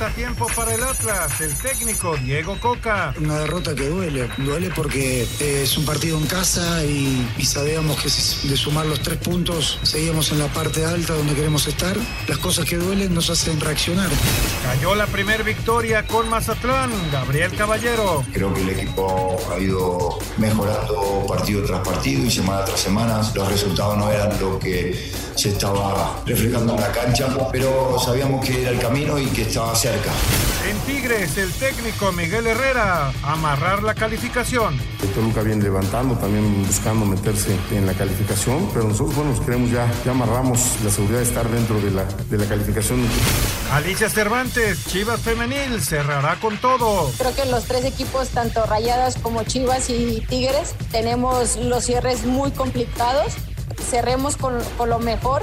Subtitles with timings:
[0.00, 1.40] Derrota a tiempo para el Atlas.
[1.42, 3.12] El técnico Diego Coca.
[3.20, 4.30] Una derrota que duele.
[4.38, 8.08] Duele porque eh, es un partido en casa y, y sabíamos que
[8.48, 11.94] de sumar los tres puntos seguíamos en la parte alta donde queremos estar.
[12.28, 14.08] Las cosas que duelen nos hacen reaccionar.
[14.62, 16.90] Cayó la primer victoria con Mazatlán.
[17.12, 18.24] Gabriel Caballero.
[18.32, 23.20] Creo que el equipo ha ido mejorando partido tras partido y semana tras semana.
[23.34, 28.62] Los resultados no eran lo que se estaba reflejando en la cancha, pero sabíamos que
[28.62, 29.89] era el camino y que estaba cerca.
[30.68, 33.12] En Tigres, el técnico Miguel Herrera.
[33.24, 34.78] Amarrar la calificación.
[35.02, 39.70] El Toluca viene levantando, también buscando meterse en la calificación, pero nosotros, bueno, nos queremos
[39.70, 43.00] ya, ya amarramos la seguridad de estar dentro de la, de la calificación.
[43.72, 47.10] Alicia Cervantes, Chivas Femenil, cerrará con todo.
[47.18, 52.52] Creo que los tres equipos, tanto Rayadas como Chivas y Tigres, tenemos los cierres muy
[52.52, 53.32] complicados.
[53.90, 55.42] Cerremos con, con lo mejor.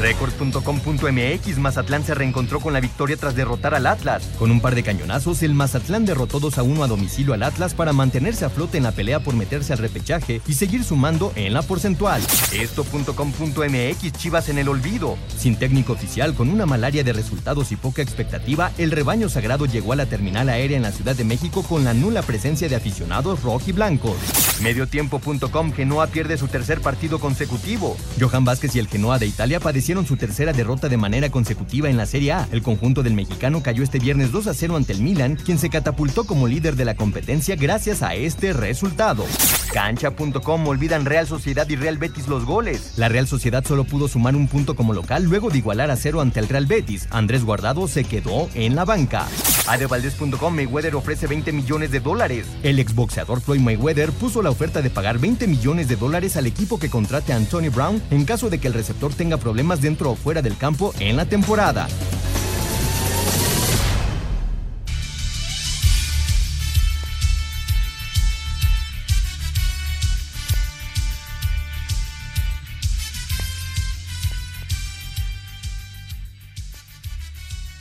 [0.00, 4.22] Record.com.mx Mazatlán se reencontró con la victoria tras derrotar al Atlas.
[4.38, 7.74] Con un par de cañonazos, el Mazatlán derrotó 2 a 1 a domicilio al Atlas
[7.74, 11.52] para mantenerse a flote en la pelea por meterse al repechaje y seguir sumando en
[11.52, 12.22] la porcentual.
[12.52, 15.18] Esto.com.mx Chivas en el olvido.
[15.36, 19.92] Sin técnico oficial, con una malaria de resultados y poca expectativa, el rebaño sagrado llegó
[19.92, 23.42] a la terminal aérea en la Ciudad de México con la nula presencia de aficionados
[23.42, 24.16] rojiblancos.
[24.62, 27.96] Mediotiempo.com Genoa pierde su tercer partido consecutivo.
[28.18, 31.96] Johan Vázquez y el Genoa de Italia padecieron su tercera derrota de manera consecutiva en
[31.96, 32.48] la Serie A.
[32.52, 35.68] El conjunto del mexicano cayó este viernes 2 a 0 ante el Milan, quien se
[35.68, 39.24] catapultó como líder de la competencia gracias a este resultado.
[39.72, 42.92] Cancha.com olvidan Real Sociedad y Real Betis los goles.
[42.96, 46.20] La Real Sociedad solo pudo sumar un punto como local luego de igualar a cero
[46.20, 47.08] ante el Real Betis.
[47.10, 49.26] Andrés Guardado se quedó en la banca.
[49.68, 52.46] Adevaldez.com Mayweather ofrece 20 millones de dólares.
[52.62, 56.78] El exboxeador Floyd Mayweather puso la oferta de pagar 20 millones de dólares al equipo
[56.78, 60.16] que contrate a Anthony Brown en caso de que el receptor tenga problemas dentro o
[60.16, 61.88] fuera del campo en la temporada.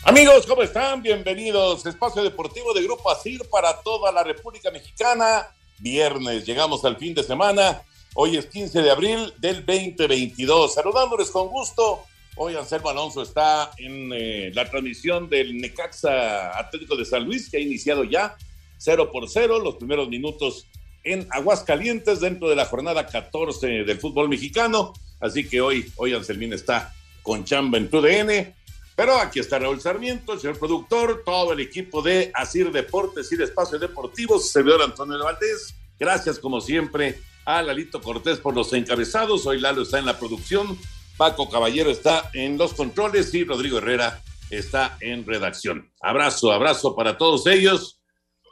[0.09, 1.03] Amigos, ¿cómo están?
[1.03, 1.85] Bienvenidos.
[1.85, 5.47] Espacio Deportivo de Grupo ASIR para toda la República Mexicana.
[5.77, 7.81] Viernes, llegamos al fin de semana.
[8.15, 10.73] Hoy es 15 de abril del 2022.
[10.73, 12.03] Saludándoles con gusto.
[12.35, 17.57] Hoy Anselmo Alonso está en eh, la transmisión del Necaxa Atlético de San Luis, que
[17.57, 18.35] ha iniciado ya
[18.77, 20.65] 0 por 0, los primeros minutos
[21.03, 24.93] en Aguascalientes dentro de la jornada 14 del fútbol mexicano.
[25.19, 28.55] Así que hoy, hoy Anselmín está con chamba en tu DN.
[28.95, 33.37] Pero aquí está Raúl Sarmiento, el señor productor, todo el equipo de Asir Deportes y
[33.37, 35.75] de Espacios Deportivos, servidor Antonio Valdés.
[35.97, 39.47] Gracias, como siempre, a Lalito Cortés por los encabezados.
[39.47, 40.77] Hoy Lalo está en la producción,
[41.17, 44.21] Paco Caballero está en los controles y Rodrigo Herrera
[44.51, 45.91] está en redacción.
[45.99, 47.99] Abrazo, abrazo para todos ellos.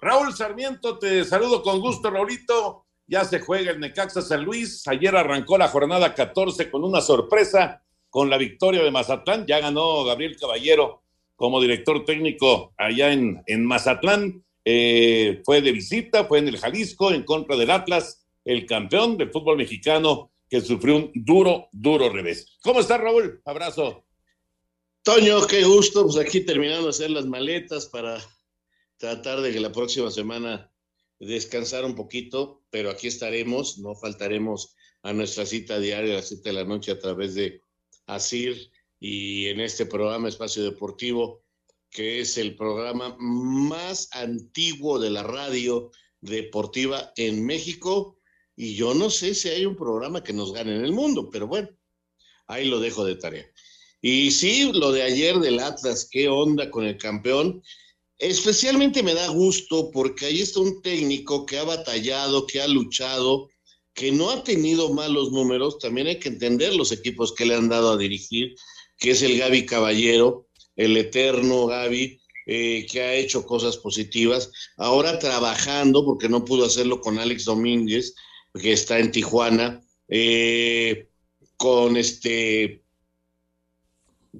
[0.01, 2.85] Raúl Sarmiento, te saludo con gusto, Raulito.
[3.05, 4.87] Ya se juega el Necaxa San Luis.
[4.87, 9.45] Ayer arrancó la jornada 14 con una sorpresa con la victoria de Mazatlán.
[9.45, 11.03] Ya ganó Gabriel Caballero
[11.35, 14.43] como director técnico allá en, en Mazatlán.
[14.65, 19.31] Eh, fue de visita, fue en el Jalisco en contra del Atlas, el campeón del
[19.31, 22.57] fútbol mexicano que sufrió un duro, duro revés.
[22.61, 23.41] ¿Cómo está Raúl?
[23.45, 24.05] Abrazo.
[25.03, 26.03] Toño, qué gusto.
[26.03, 28.23] Pues aquí terminando de hacer las maletas para
[28.97, 30.71] tratar de que la próxima semana
[31.19, 36.49] descansar un poquito, pero aquí estaremos, no faltaremos a nuestra cita diaria a las 7
[36.49, 37.61] de la noche a través de
[38.05, 41.43] Asir y en este programa Espacio Deportivo
[41.89, 45.91] que es el programa más antiguo de la radio
[46.21, 48.16] deportiva en México.
[48.59, 51.45] Y yo no sé si hay un programa que nos gane en el mundo, pero
[51.45, 51.69] bueno,
[52.47, 53.45] ahí lo dejo de tarea.
[54.01, 57.61] Y sí, lo de ayer del Atlas, qué onda con el campeón.
[58.17, 63.47] Especialmente me da gusto porque ahí está un técnico que ha batallado, que ha luchado,
[63.93, 65.77] que no ha tenido malos números.
[65.77, 68.55] También hay que entender los equipos que le han dado a dirigir,
[68.97, 74.51] que es el Gaby Caballero, el eterno Gaby, eh, que ha hecho cosas positivas.
[74.77, 78.15] Ahora trabajando, porque no pudo hacerlo con Alex Domínguez,
[78.57, 81.07] que está en Tijuana, eh,
[81.57, 82.83] con este,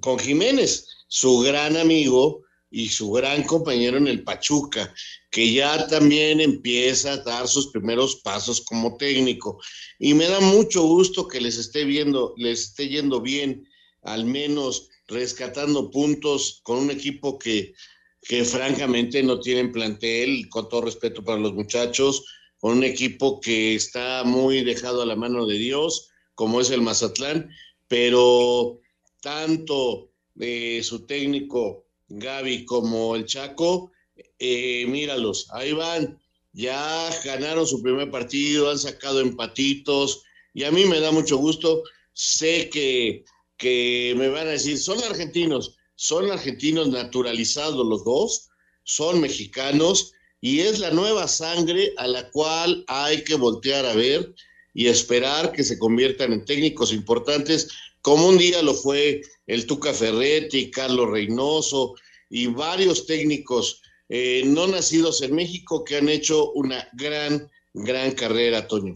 [0.00, 4.92] con Jiménez, su gran amigo y su gran compañero en el Pachuca,
[5.30, 9.58] que ya también empieza a dar sus primeros pasos como técnico.
[9.98, 13.66] Y me da mucho gusto que les esté viendo, les esté yendo bien,
[14.02, 17.74] al menos rescatando puntos con un equipo que,
[18.22, 22.24] que francamente no tienen plantel, con todo respeto para los muchachos,
[22.58, 26.82] con un equipo que está muy dejado a la mano de Dios, como es el
[26.82, 27.50] Mazatlán,
[27.86, 28.80] pero
[29.20, 33.92] tanto eh, su técnico Gaby como el Chaco,
[34.38, 36.20] eh, míralos, ahí van,
[36.52, 40.22] ya ganaron su primer partido, han sacado empatitos,
[40.54, 41.82] y a mí me da mucho gusto,
[42.12, 43.24] sé que,
[43.56, 48.48] que me van a decir, son argentinos, son argentinos naturalizados los dos,
[48.84, 54.34] son mexicanos, y es la nueva sangre a la cual hay que voltear a ver
[54.74, 57.68] y esperar que se conviertan en técnicos importantes,
[58.02, 61.94] como un día lo fue el Tuca Ferretti, Carlos Reynoso
[62.30, 68.66] y varios técnicos eh, no nacidos en México que han hecho una gran, gran carrera,
[68.66, 68.94] Toño.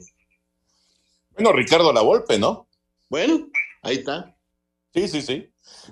[1.32, 2.68] Bueno, Ricardo Lavolpe, ¿no?
[3.08, 3.48] Bueno,
[3.82, 4.36] ahí está.
[4.94, 5.48] Sí, sí, sí.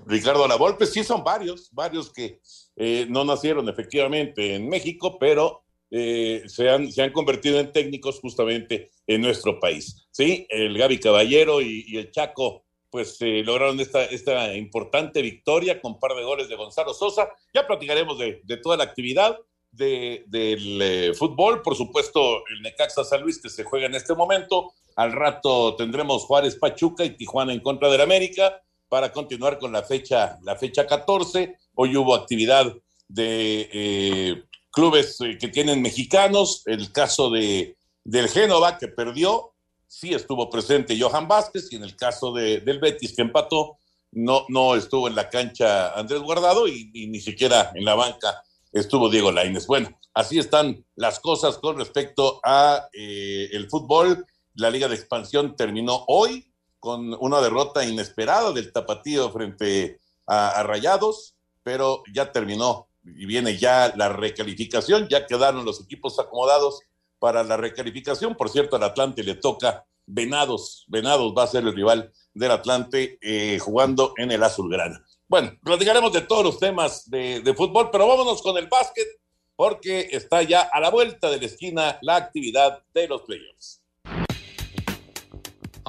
[0.06, 2.41] Ricardo Lavolpe, sí son varios, varios que
[2.76, 8.20] eh, no nacieron efectivamente en México, pero eh, se, han, se han convertido en técnicos
[8.20, 10.06] justamente en nuestro país.
[10.11, 16.00] Sí, el Gaby Caballero y, el Chaco pues eh, lograron esta, esta importante victoria con
[16.00, 17.28] par de goles de Gonzalo Sosa.
[17.55, 19.38] Ya platicaremos de, de toda la actividad
[19.72, 24.72] de, del fútbol, por supuesto el Necaxa San Luis que se juega en este momento.
[24.96, 28.61] Al rato tendremos Juárez Pachuca y Tijuana en contra del América
[28.91, 31.57] para continuar con la fecha, la fecha 14.
[31.77, 32.67] Hoy hubo actividad
[33.09, 39.53] de eh, clubes que tienen mexicanos, el caso de, del Génova que perdió,
[39.87, 43.79] sí estuvo presente Johan Vázquez y en el caso de, del Betis que empató,
[44.11, 48.43] no, no estuvo en la cancha Andrés Guardado y, ni siquiera en la banca
[48.73, 49.69] estuvo Diego Lainez.
[49.69, 54.27] Bueno, así están las cosas con respecto a eh, el fútbol.
[54.55, 56.50] La Liga de Expansión terminó hoy
[56.81, 63.93] con una derrota inesperada del Tapatío frente a, Rayados, pero ya terminó y viene ya
[63.97, 66.81] la recalificación, ya quedaron los equipos acomodados
[67.19, 68.35] para la recalificación.
[68.35, 70.85] Por cierto, al Atlante le toca Venados.
[70.88, 75.05] Venados va a ser el rival del Atlante eh, jugando en el Azulgrana.
[75.29, 79.06] Bueno, platicaremos de todos los temas de, de, fútbol, pero vámonos con el básquet,
[79.55, 83.80] porque está ya a la vuelta de la esquina la actividad de los playoffs.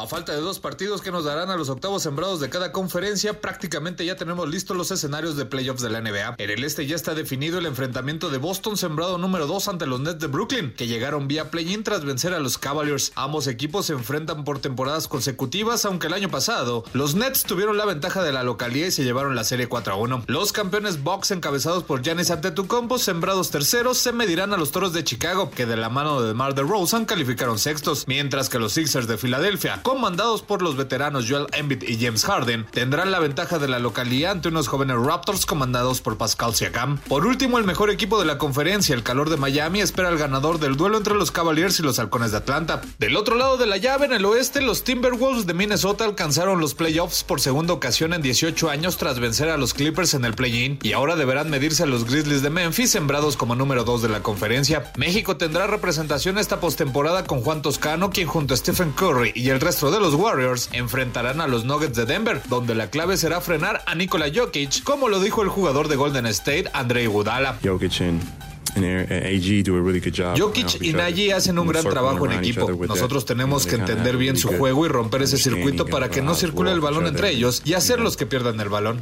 [0.01, 3.39] A falta de dos partidos que nos darán a los octavos sembrados de cada conferencia,
[3.39, 6.37] prácticamente ya tenemos listos los escenarios de playoffs de la NBA.
[6.39, 9.99] En el este ya está definido el enfrentamiento de Boston sembrado número 2 ante los
[9.99, 13.11] Nets de Brooklyn, que llegaron vía play-in tras vencer a los Cavaliers.
[13.13, 17.85] Ambos equipos se enfrentan por temporadas consecutivas, aunque el año pasado los Nets tuvieron la
[17.85, 20.23] ventaja de la localidad y se llevaron la serie 4 a 1.
[20.25, 25.03] Los campeones Bucks encabezados por Giannis Antetokounmpo, sembrados terceros, se medirán a los Toros de
[25.03, 26.63] Chicago, que de la mano de Mar de
[27.05, 32.03] calificaron sextos, mientras que los Sixers de Filadelfia, comandados por los veteranos Joel Embiid y
[32.03, 36.55] James Harden, tendrán la ventaja de la localidad ante unos jóvenes Raptors comandados por Pascal
[36.55, 36.97] Siakam.
[37.09, 40.59] Por último, el mejor equipo de la conferencia, el calor de Miami, espera al ganador
[40.59, 42.81] del duelo entre los Cavaliers y los Halcones de Atlanta.
[42.99, 46.73] Del otro lado de la llave, en el oeste, los Timberwolves de Minnesota alcanzaron los
[46.73, 50.79] playoffs por segunda ocasión en 18 años tras vencer a los Clippers en el play-in
[50.81, 54.23] y ahora deberán medirse a los Grizzlies de Memphis, sembrados como número 2 de la
[54.23, 54.91] conferencia.
[54.95, 59.59] México tendrá representación esta postemporada con Juan Toscano, quien junto a Stephen Curry y el
[59.59, 63.81] resto de los Warriors enfrentarán a los Nuggets de Denver, donde la clave será frenar
[63.85, 70.37] a Nikola Jokic, como lo dijo el jugador de Golden State, Andrei and, good job.
[70.37, 72.69] Jokic y Nagy hacen un gran trabajo en equipo.
[72.87, 76.71] Nosotros tenemos que entender bien su juego y romper ese circuito para que no circule
[76.71, 79.01] el balón entre ellos y hacerlos que pierdan el balón.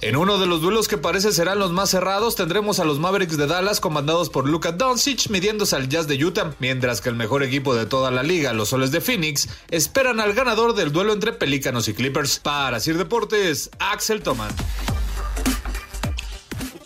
[0.00, 3.36] En uno de los duelos que parece serán los más cerrados, tendremos a los Mavericks
[3.36, 7.42] de Dallas comandados por Luka Doncic midiéndose al Jazz de Utah, mientras que el mejor
[7.42, 11.32] equipo de toda la liga, los Soles de Phoenix, esperan al ganador del duelo entre
[11.32, 12.38] Pelícanos y Clippers.
[12.38, 14.50] Para Sir Deportes, Axel Toman.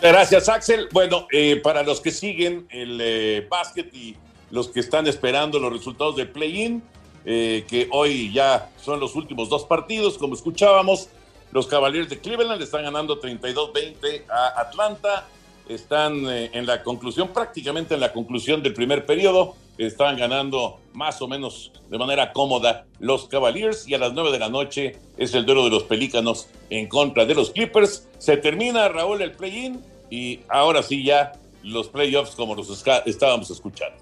[0.02, 0.88] Gracias, Axel.
[0.92, 4.16] Bueno, eh, para los que siguen el eh, básquet y
[4.50, 6.82] los que están esperando los resultados del play-in,
[7.26, 11.10] eh, que hoy ya son los últimos dos partidos, como escuchábamos,
[11.52, 15.28] los Cavaliers de Cleveland están ganando 32-20 a Atlanta,
[15.68, 21.28] están en la conclusión, prácticamente en la conclusión del primer periodo, están ganando más o
[21.28, 25.46] menos de manera cómoda los Cavaliers y a las 9 de la noche es el
[25.46, 28.08] duelo de los Pelícanos en contra de los Clippers.
[28.18, 33.96] Se termina, Raúl, el play-in y ahora sí ya los playoffs como los estábamos escuchando.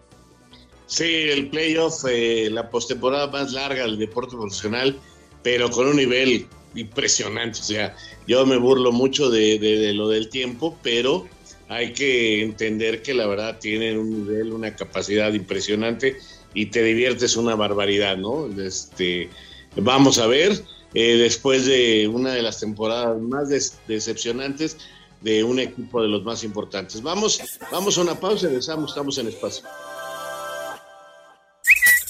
[0.87, 4.99] Sí, el playoff, eh, la postemporada más larga del deporte profesional,
[5.43, 7.61] pero con un nivel impresionante.
[7.61, 7.95] O sea,
[8.27, 11.27] yo me burlo mucho de, lo del tiempo, pero
[11.69, 16.17] hay que entender que la verdad tienen un nivel, una capacidad impresionante
[16.55, 18.49] y te diviertes una barbaridad, ¿no?
[18.59, 19.29] Este,
[19.77, 20.53] vamos a ver,
[20.95, 23.51] eh, después de una de las temporadas más
[23.87, 24.79] decepcionantes,
[25.21, 27.03] de un equipo de los más importantes.
[27.03, 29.67] Vamos, vamos a una pausa y regresamos, estamos en espacio.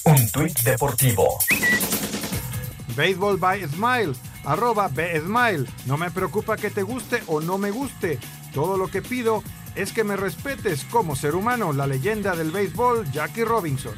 [0.05, 1.38] Un tuit deportivo.
[2.97, 5.67] Baseball by Smile, arroba Smile.
[5.87, 8.19] No me preocupa que te guste o no me guste.
[8.53, 9.43] Todo lo que pido
[9.75, 13.95] es que me respetes como ser humano, la leyenda del béisbol, Jackie Robinson.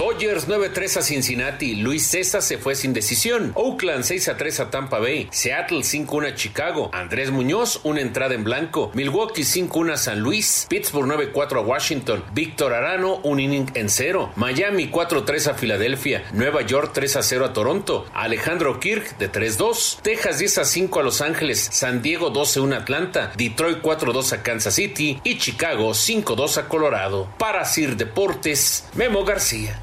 [0.00, 1.76] Dodgers 9-3 a Cincinnati.
[1.76, 3.52] Luis César se fue sin decisión.
[3.54, 5.28] Oakland 6-3 a Tampa Bay.
[5.30, 6.88] Seattle 5-1 a Chicago.
[6.94, 8.90] Andrés Muñoz, una entrada en blanco.
[8.94, 10.64] Milwaukee 5-1 a San Luis.
[10.70, 12.24] Pittsburgh 9-4 a Washington.
[12.32, 14.32] Víctor Arano, un inning en cero.
[14.36, 16.24] Miami 4-3 a Filadelfia.
[16.32, 18.06] Nueva York 3-0 a Toronto.
[18.14, 20.00] Alejandro Kirk de 3-2.
[20.00, 21.68] Texas 10-5 a Los Ángeles.
[21.72, 23.32] San Diego 12-1 a Atlanta.
[23.36, 25.20] Detroit 4-2 a Kansas City.
[25.24, 27.28] Y Chicago 5-2 a Colorado.
[27.36, 29.78] Para Sir Deportes, Memo García.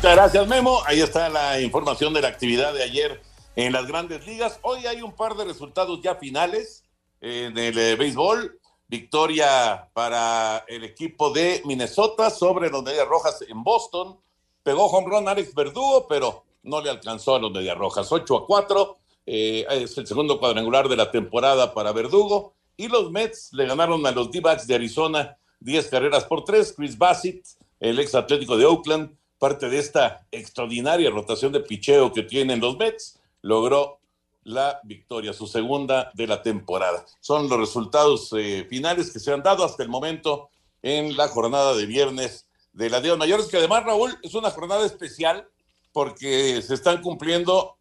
[0.00, 0.80] Muchas gracias, Memo.
[0.86, 3.20] Ahí está la información de la actividad de ayer
[3.54, 4.58] en las grandes ligas.
[4.62, 6.84] Hoy hay un par de resultados ya finales
[7.20, 8.58] en el eh, béisbol.
[8.88, 14.18] Victoria para el equipo de Minnesota sobre los Medias Rojas en Boston.
[14.62, 18.10] Pegó home run Alex Verdugo, pero no le alcanzó a los Medias Rojas.
[18.10, 18.96] 8 a 4.
[19.26, 22.54] Eh, es el segundo cuadrangular de la temporada para Verdugo.
[22.74, 26.72] Y los Mets le ganaron a los D-Backs de Arizona 10 carreras por 3.
[26.74, 27.44] Chris Bassett,
[27.78, 32.76] el ex atlético de Oakland, parte de esta extraordinaria rotación de picheo que tienen los
[32.76, 33.98] Mets, logró
[34.44, 37.06] la victoria, su segunda de la temporada.
[37.20, 40.50] Son los resultados eh, finales que se han dado hasta el momento
[40.82, 44.84] en la jornada de viernes de la Días Mayores, que además, Raúl, es una jornada
[44.84, 45.48] especial
[45.92, 47.76] porque se están cumpliendo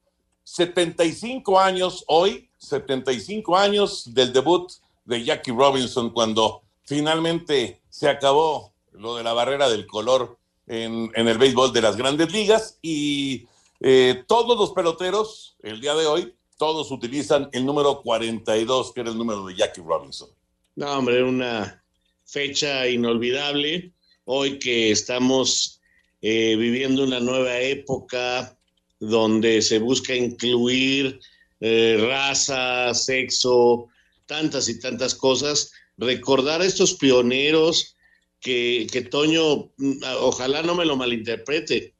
[0.45, 4.71] 75 años hoy, 75 años del debut
[5.03, 10.38] de Jackie Robinson cuando finalmente se acabó lo de la barrera del color
[10.69, 13.47] en, el béisbol de las grandes ligas y
[13.81, 19.09] eh, todos los peloteros el día de hoy, todos utilizan el número 42, que era
[19.09, 20.29] el número de Jackie Robinson.
[20.75, 21.83] No, hombre, una
[22.25, 23.91] fecha inolvidable.
[24.25, 25.81] Hoy que estamos
[26.21, 28.55] eh, viviendo una nueva época
[28.99, 31.19] donde se busca incluir
[31.61, 33.88] eh, raza, sexo,
[34.25, 37.95] tantas y tantas cosas, recordar a estos pioneros
[38.39, 41.96] que, Toño, mm, ojalá no me lo malinterprete,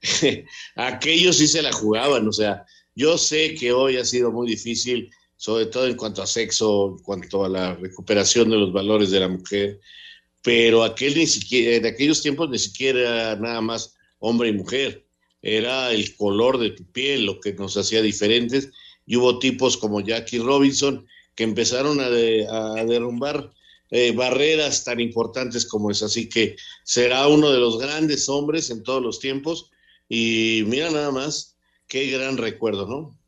[0.76, 5.10] aquellos sí se la jugaban, o sea, yo sé que hoy ha sido muy difícil,
[5.36, 9.20] sobre todo en cuanto a sexo, en cuanto a la recuperación de los valores de
[9.20, 9.80] la mujer,
[10.42, 15.06] pero aquel ni siquiera, en aquellos tiempos ni siquiera nada más hombre y mujer,
[15.40, 18.70] era el color de tu piel lo que nos hacía diferentes
[19.06, 22.08] y hubo tipos como Jackie Robinson que empezaron a
[22.84, 23.52] derrumbar
[23.92, 26.02] eh, barreras tan importantes como es.
[26.02, 29.70] Así que será uno de los grandes hombres en todos los tiempos.
[30.08, 31.56] Y mira nada más,
[31.86, 33.18] qué gran recuerdo, ¿no?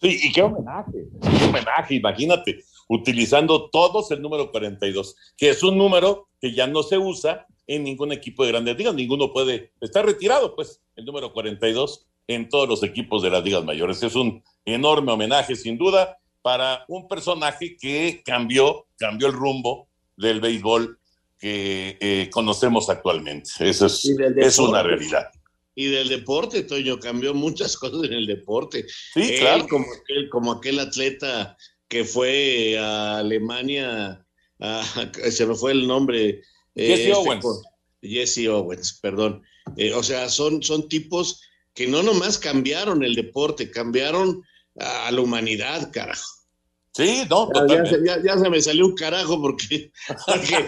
[0.00, 5.76] Sí, y qué homenaje, qué homenaje, imagínate, utilizando todos el número 42, que es un
[5.78, 10.02] número que ya no se usa en ningún equipo de grandes ligas, ninguno puede, está
[10.02, 14.02] retirado, pues, el número 42 en todos los equipos de las ligas mayores.
[14.02, 20.40] Es un enorme homenaje, sin duda, para un personaje que cambió, cambió el rumbo del
[20.40, 20.98] béisbol
[21.38, 23.50] que eh, conocemos actualmente.
[23.60, 24.04] Eso es,
[24.36, 25.28] es, una realidad.
[25.74, 28.84] Y del deporte, Toño, cambió muchas cosas en el deporte.
[29.14, 29.66] Sí, claro.
[29.68, 31.56] Como aquel, como aquel atleta
[31.88, 34.24] que fue a Alemania,
[35.30, 36.42] se me fue el nombre.
[36.74, 37.62] Eh, Jesse este, Owens.
[38.02, 39.42] Jesse Owens, perdón.
[39.76, 41.40] Eh, o sea, son, son tipos
[41.74, 44.42] que no nomás cambiaron el deporte, cambiaron
[44.78, 46.42] a la humanidad, carajo.
[46.94, 49.90] Sí, no, ya, ya, ya, se me salió un carajo porque,
[50.26, 50.66] porque,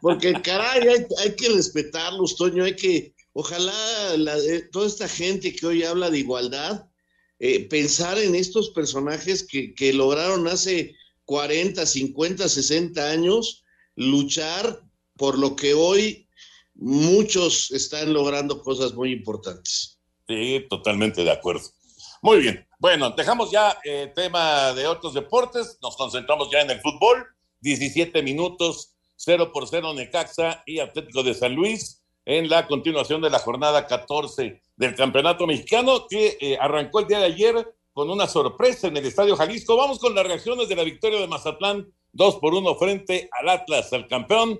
[0.00, 5.66] porque caray, hay, hay, que respetarlos, Toño, hay que, ojalá eh, toda esta gente que
[5.66, 6.86] hoy habla de igualdad,
[7.40, 10.94] eh, pensar en estos personajes que, que lograron hace
[11.24, 13.64] 40, 50, 60 años
[13.96, 14.82] luchar
[15.16, 16.28] por lo que hoy
[16.74, 19.98] muchos están logrando cosas muy importantes.
[20.28, 21.68] Sí, totalmente de acuerdo.
[22.22, 22.69] Muy bien.
[22.80, 27.26] Bueno, dejamos ya el eh, tema de otros deportes, nos concentramos ya en el fútbol.
[27.60, 33.28] 17 minutos, 0 por 0 Necaxa y Atlético de San Luis en la continuación de
[33.28, 38.26] la jornada 14 del Campeonato Mexicano que eh, arrancó el día de ayer con una
[38.26, 39.76] sorpresa en el Estadio Jalisco.
[39.76, 43.92] Vamos con las reacciones de la victoria de Mazatlán, 2 por 1 frente al Atlas,
[43.92, 44.58] al campeón.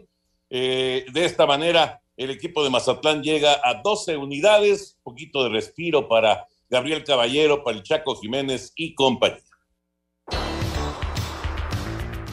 [0.51, 6.07] Eh, de esta manera, el equipo de Mazatlán llega a 12 unidades, poquito de respiro
[6.07, 9.50] para Gabriel Caballero, para el Chaco Jiménez y compañía.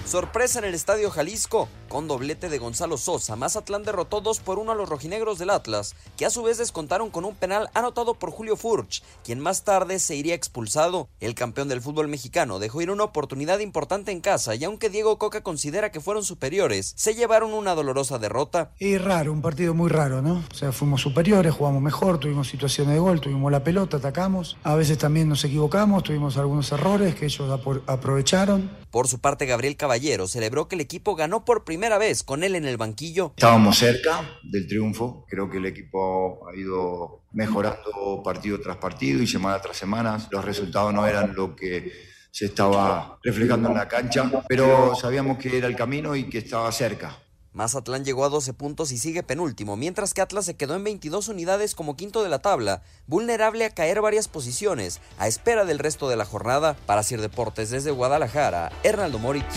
[0.07, 1.67] Sorpresa en el Estadio Jalisco.
[1.89, 5.95] Con doblete de Gonzalo Sosa, Mazatlán derrotó 2 por 1 a los rojinegros del Atlas,
[6.15, 9.99] que a su vez descontaron con un penal anotado por Julio Furch, quien más tarde
[9.99, 11.09] se iría expulsado.
[11.19, 15.17] El campeón del fútbol mexicano dejó ir una oportunidad importante en casa y aunque Diego
[15.17, 18.71] Coca considera que fueron superiores, se llevaron una dolorosa derrota.
[18.79, 20.43] Y raro, un partido muy raro, ¿no?
[20.51, 24.57] O sea, fuimos superiores, jugamos mejor, tuvimos situaciones de gol, tuvimos la pelota, atacamos.
[24.63, 28.86] A veces también nos equivocamos, tuvimos algunos errores que ellos aprovecharon.
[28.91, 32.55] Por su parte, Gabriel Caballero celebró que el equipo ganó por primera vez con él
[32.55, 33.33] en el banquillo.
[33.35, 39.27] Estábamos cerca del triunfo, creo que el equipo ha ido mejorando partido tras partido y
[39.27, 40.17] semana tras semana.
[40.31, 41.91] Los resultados no eran lo que
[42.31, 46.71] se estaba reflejando en la cancha, pero sabíamos que era el camino y que estaba
[46.71, 47.17] cerca.
[47.57, 51.27] Mazatlán llegó a 12 puntos y sigue penúltimo, mientras que Atlas se quedó en 22
[51.27, 56.07] unidades como quinto de la tabla, vulnerable a caer varias posiciones, a espera del resto
[56.07, 56.77] de la jornada.
[56.85, 59.55] Para Sir Deportes desde Guadalajara, Hernaldo Moritz.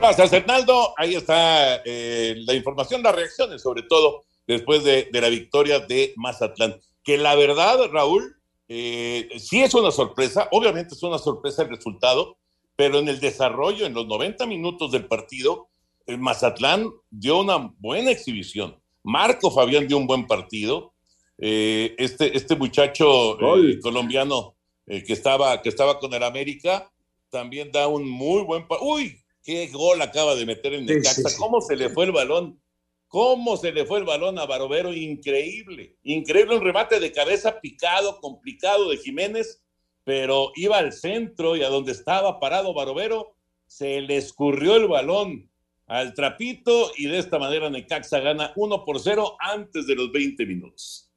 [0.00, 0.94] Gracias, Hernaldo.
[0.96, 6.80] Ahí está eh, la información, las reacciones, sobre todo después de, la victoria de Mazatlán.
[7.02, 8.34] Que la verdad, Raúl,
[8.68, 10.48] eh, sí es una sorpresa.
[10.52, 12.38] Obviamente es una sorpresa el resultado,
[12.76, 15.68] pero en el desarrollo, en los 90 minutos del partido,
[16.06, 18.80] el Mazatlán dio una buena exhibición.
[19.02, 20.92] Marco Fabián dio un buen partido.
[21.38, 23.36] Eh, este, este muchacho
[23.82, 24.54] colombiano
[24.86, 26.90] que, estaba, que estaba con el América
[27.30, 28.90] también da un muy buen partido.
[28.92, 29.24] ¡Uy!
[29.44, 32.60] qué gol acaba de meter en Necaxa, cómo se le fue el balón,
[33.06, 38.20] cómo se le fue el balón a Barovero, increíble, increíble, un remate de cabeza picado,
[38.20, 39.62] complicado de Jiménez,
[40.04, 43.34] pero iba al centro y a donde estaba parado Barovero,
[43.66, 45.50] se le escurrió el balón
[45.86, 50.46] al trapito y de esta manera Necaxa gana 1 por 0 antes de los 20
[50.46, 51.10] minutos.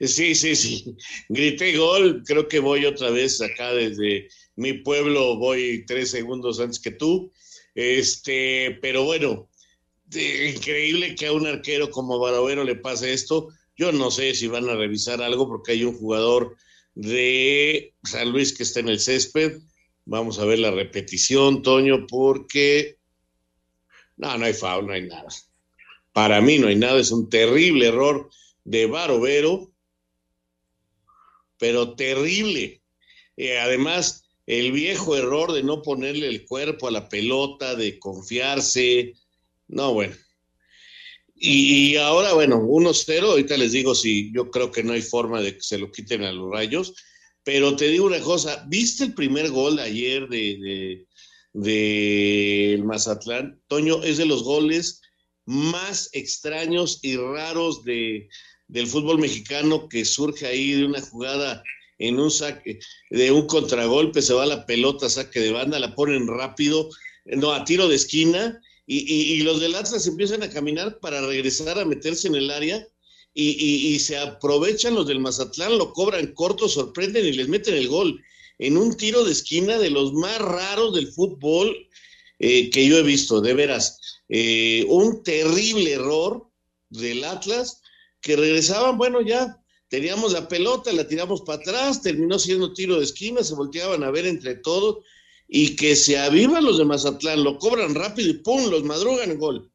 [0.00, 0.96] Sí, sí, sí.
[1.28, 6.80] Grité gol, creo que voy otra vez acá desde mi pueblo, voy tres segundos antes
[6.80, 7.32] que tú.
[7.74, 9.48] Este, pero bueno,
[10.12, 13.48] increíble que a un arquero como Barovero le pase esto.
[13.76, 16.56] Yo no sé si van a revisar algo porque hay un jugador
[16.94, 19.60] de San Luis que está en el césped.
[20.04, 22.98] Vamos a ver la repetición, Toño, porque
[24.16, 25.28] no, no hay foul, no hay nada.
[26.12, 28.30] Para mí no hay nada, es un terrible error
[28.64, 29.72] de Barovero,
[31.58, 32.82] pero terrible.
[33.36, 39.14] Eh, además, el viejo error de no ponerle el cuerpo a la pelota, de confiarse.
[39.66, 40.14] No, bueno.
[41.46, 45.54] Y, ahora, bueno, 1-0, ahorita les digo si yo creo que no hay forma de
[45.54, 46.94] que se lo quiten a los rayos,
[47.42, 51.06] pero te digo una cosa, ¿viste el primer gol ayer de,
[51.52, 53.60] de, Mazatlán?
[53.68, 55.02] Toño, es de los goles
[55.44, 58.26] más extraños y raros de,
[58.66, 61.62] del fútbol mexicano que surge ahí de una jugada
[61.98, 62.78] en un saque,
[63.10, 66.88] de un contragolpe, se va la pelota, saque de banda, la ponen rápido,
[67.26, 71.84] no, a tiro de esquina, y, los del Atlas empiezan a caminar para regresar a
[71.84, 72.86] meterse en el área,
[73.32, 78.22] y, se aprovechan los del Mazatlán, lo cobran corto, sorprenden y les meten el gol.
[78.58, 81.76] En un tiro de esquina de los más raros del fútbol
[82.38, 83.98] eh, que yo he visto, de veras.
[84.28, 86.48] Eh, un terrible error
[86.90, 87.82] del Atlas
[88.20, 93.04] que regresaban, bueno, ya teníamos la pelota, la tiramos para atrás, terminó siendo tiro de
[93.04, 95.04] esquina, se volteaban a ver entre todos
[95.48, 98.70] y que se avivan los de Mazatlán, lo cobran rápido y ¡pum!
[98.70, 99.70] los madrugan en gol.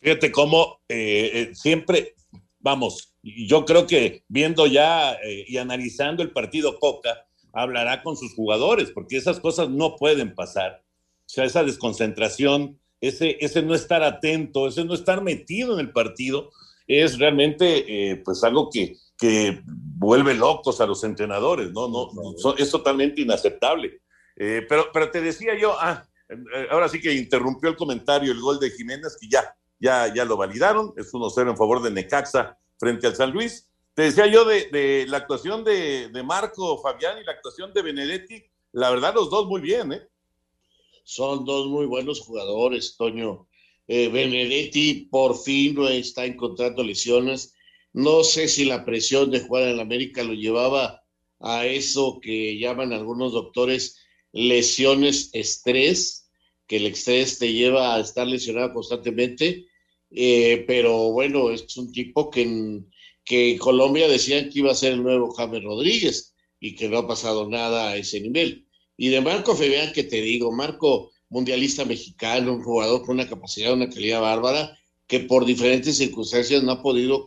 [0.00, 2.16] Fíjate cómo eh, eh, siempre,
[2.58, 8.34] vamos, yo creo que viendo ya eh, y analizando el partido Coca, hablará con sus
[8.34, 10.82] jugadores, porque esas cosas no pueden pasar.
[11.20, 15.92] O sea, esa desconcentración, ese, ese no estar atento, ese no estar metido en el
[15.92, 16.50] partido,
[16.88, 21.86] es realmente pues algo que, que vuelve locos a los entrenadores, ¿no?
[21.86, 24.00] no, es totalmente inaceptable.
[24.34, 28.40] Eh, pero, pero te decía yo, ah, eh, ahora sí que interrumpió el comentario el
[28.40, 32.58] gol de Jiménez, que ya, ya, ya lo validaron, es 1-0 en favor de Necaxa
[32.80, 33.70] frente al San Luis.
[33.94, 38.42] Te decía yo de, la actuación de, de, Marco Fabián y la actuación de Benedetti,
[38.72, 40.02] la verdad los dos muy bien, ¿eh?
[41.04, 43.46] Son dos muy buenos jugadores, Toño.
[43.86, 47.51] Eh, Benedetti por fin no está encontrando lesiones.
[47.92, 51.02] No sé si la presión de jugar en América lo llevaba
[51.40, 53.98] a eso que llaman algunos doctores
[54.32, 56.30] lesiones estrés,
[56.66, 59.66] que el estrés te lleva a estar lesionado constantemente.
[60.10, 62.88] Eh, pero bueno, es un tipo que en,
[63.58, 67.48] Colombia decían que iba a ser el nuevo James Rodríguez y que no ha pasado
[67.48, 68.66] nada a ese nivel.
[68.96, 73.72] Y de Marco Fabián, que te digo, Marco, mundialista mexicano, un jugador con una capacidad,
[73.72, 77.24] una calidad bárbara, que por diferentes circunstancias no ha podido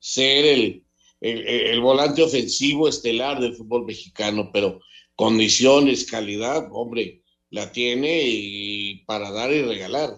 [0.00, 0.84] ser el,
[1.20, 4.80] el, volante ofensivo estelar del fútbol mexicano, pero
[5.14, 10.16] condiciones, calidad, hombre, la tiene y para dar y regalar.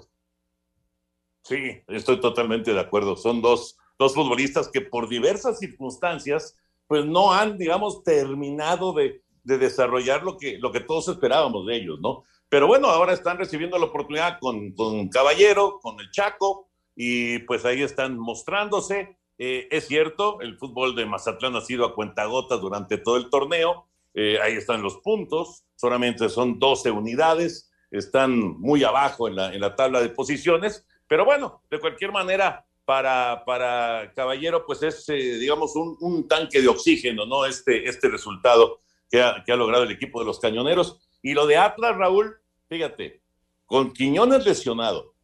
[1.42, 3.16] Sí, estoy totalmente de acuerdo.
[3.16, 9.58] Son dos, dos futbolistas que por diversas circunstancias, pues no han, digamos, terminado de, de
[9.58, 12.22] desarrollar lo que, lo que todos esperábamos de ellos, ¿no?
[12.48, 17.64] Pero bueno, ahora están recibiendo la oportunidad con, con Caballero, con el Chaco, y pues
[17.64, 19.16] ahí están mostrándose.
[19.44, 23.88] Eh, es cierto, el fútbol de Mazatlán ha sido a cuentagotas durante todo el torneo.
[24.14, 30.00] Eh, ahí están los puntos, solamente son 12 unidades, están muy abajo en la, tabla
[30.00, 30.86] de posiciones.
[31.08, 36.68] Pero bueno, de cualquier manera, para, para Caballero, pues es, eh, digamos, un, tanque de
[36.68, 37.44] oxígeno, ¿no?
[37.44, 41.00] Este, este resultado que ha, que ha, logrado el equipo de los cañoneros.
[41.20, 42.36] Y lo de Atlas, Raúl,
[42.68, 43.22] fíjate,
[43.66, 45.14] con Quiñones lesionado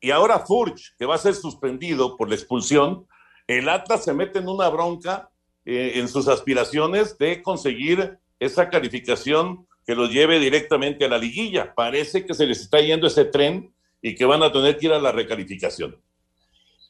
[0.00, 3.06] y ahora Furch, que va a ser suspendido por la expulsión,
[3.46, 5.30] el Atlas se mete en una bronca
[5.64, 11.74] eh, en sus aspiraciones de conseguir esa calificación que los lleve directamente a la liguilla.
[11.74, 14.92] Parece que se les está yendo ese tren y que van a tener que ir
[14.92, 15.96] a la recalificación.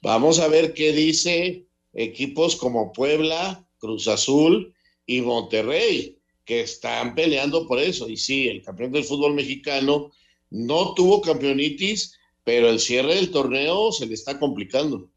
[0.02, 4.74] Vamos a ver qué dice equipos como Puebla, Cruz Azul
[5.06, 8.08] y Monterrey, que están peleando por eso.
[8.08, 10.12] Y sí, el campeón del fútbol mexicano
[10.50, 15.08] no tuvo campeonitis, pero el cierre del torneo se le está complicando.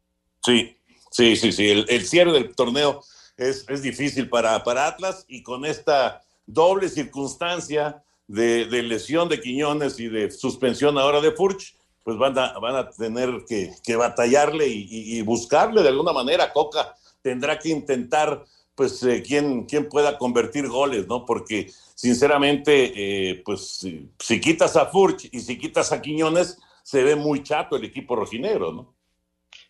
[0.44, 0.76] Sí,
[1.10, 1.68] sí, sí, sí.
[1.70, 3.02] El, cierre del torneo
[3.36, 9.98] es, es difícil para, para, Atlas y con esta doble circunstancia de, lesión de Quiñones
[9.98, 14.68] y de suspensión ahora de Furch, pues van a, van a tener que, que batallarle
[14.68, 16.52] y, y, buscarle de alguna manera.
[16.52, 18.44] Coca tendrá que intentar,
[18.74, 21.24] pues, eh, quién, quién pueda convertir goles, ¿no?
[21.24, 22.92] Porque, sinceramente,
[23.30, 23.86] eh, pues,
[24.18, 28.16] si, quitas a Furch y si quitas a Quiñones, se ve muy chato el equipo
[28.16, 28.94] rojinegro, ¿no?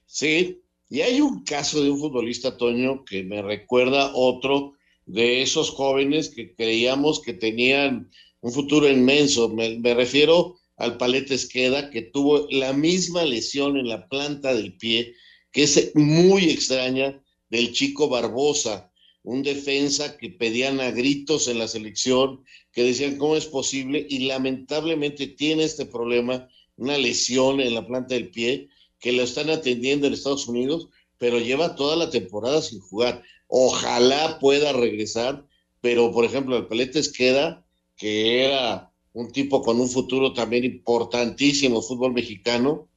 [0.07, 4.75] Sí, y hay un caso de un futbolista, Toño, que me recuerda otro
[5.07, 9.49] de esos jóvenes que creíamos que tenían un futuro inmenso.
[9.49, 15.15] Me, refiero al Paleta Esqueda, que tuvo la misma lesión en la planta del pie,
[15.53, 18.91] que es muy extraña, del chico Barbosa,
[19.23, 24.21] un defensa que pedían a gritos en la selección, que decían cómo es posible, y
[24.27, 30.07] lamentablemente tiene este problema, una lesión en la planta del pie, que lo están atendiendo
[30.07, 33.23] en Estados Unidos, pero lleva toda la temporada sin jugar.
[33.49, 35.45] Ojalá pueda regresar,
[35.81, 37.65] pero por ejemplo, el Paleta Esqueda,
[37.97, 42.89] que era un tipo con un futuro también importantísimo, fútbol mexicano,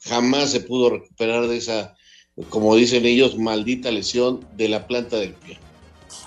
[0.00, 1.96] jamás se pudo recuperar de esa,
[2.50, 5.58] como dicen ellos, maldita lesión de la planta del pie.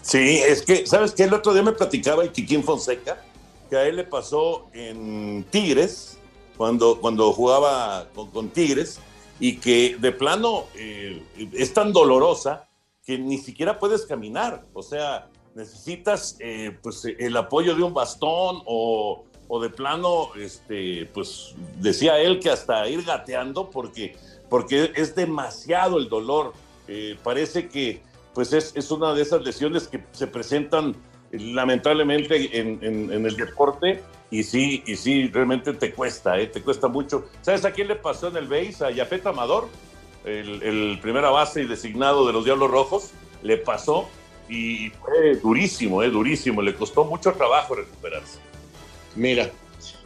[0.01, 1.23] Sí, es que, ¿sabes qué?
[1.23, 3.23] El otro día me platicaba el Kikín Fonseca,
[3.69, 6.17] que a él le pasó en Tigres,
[6.57, 8.99] cuando, cuando jugaba con, Tigres,
[9.39, 11.21] y que de plano eh,
[11.53, 12.67] es tan dolorosa
[13.05, 14.65] que ni siquiera puedes caminar.
[14.73, 21.05] O sea, necesitas eh, pues el apoyo de un bastón o, o de plano, este,
[21.13, 24.15] pues decía él que hasta ir gateando porque,
[24.49, 26.53] porque es demasiado el dolor.
[26.87, 28.01] Eh, parece que
[28.33, 30.95] pues es, es, una de esas lesiones que se presentan
[31.31, 36.87] lamentablemente en, en, el deporte y sí, y sí, realmente te cuesta, eh, te cuesta
[36.87, 37.25] mucho.
[37.41, 38.85] ¿Sabes a quién le pasó en el BASE?
[38.85, 39.67] A Yafet Amador,
[40.23, 43.11] el, el primera base y designado de los Diablos Rojos,
[43.43, 44.07] le pasó
[44.49, 48.39] y fue durísimo, eh, durísimo, le costó mucho trabajo recuperarse.
[49.15, 49.49] Mira,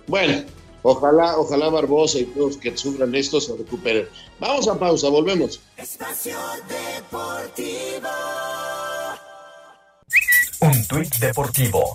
[0.08, 0.44] bueno,
[0.82, 4.08] ojalá, ojalá Barbosa y todos que sufran esto se recuperen.
[4.40, 5.62] Vamos a pausa, volvemos.
[5.78, 8.10] Espacio Deportivo
[10.90, 11.94] tuit deportivo.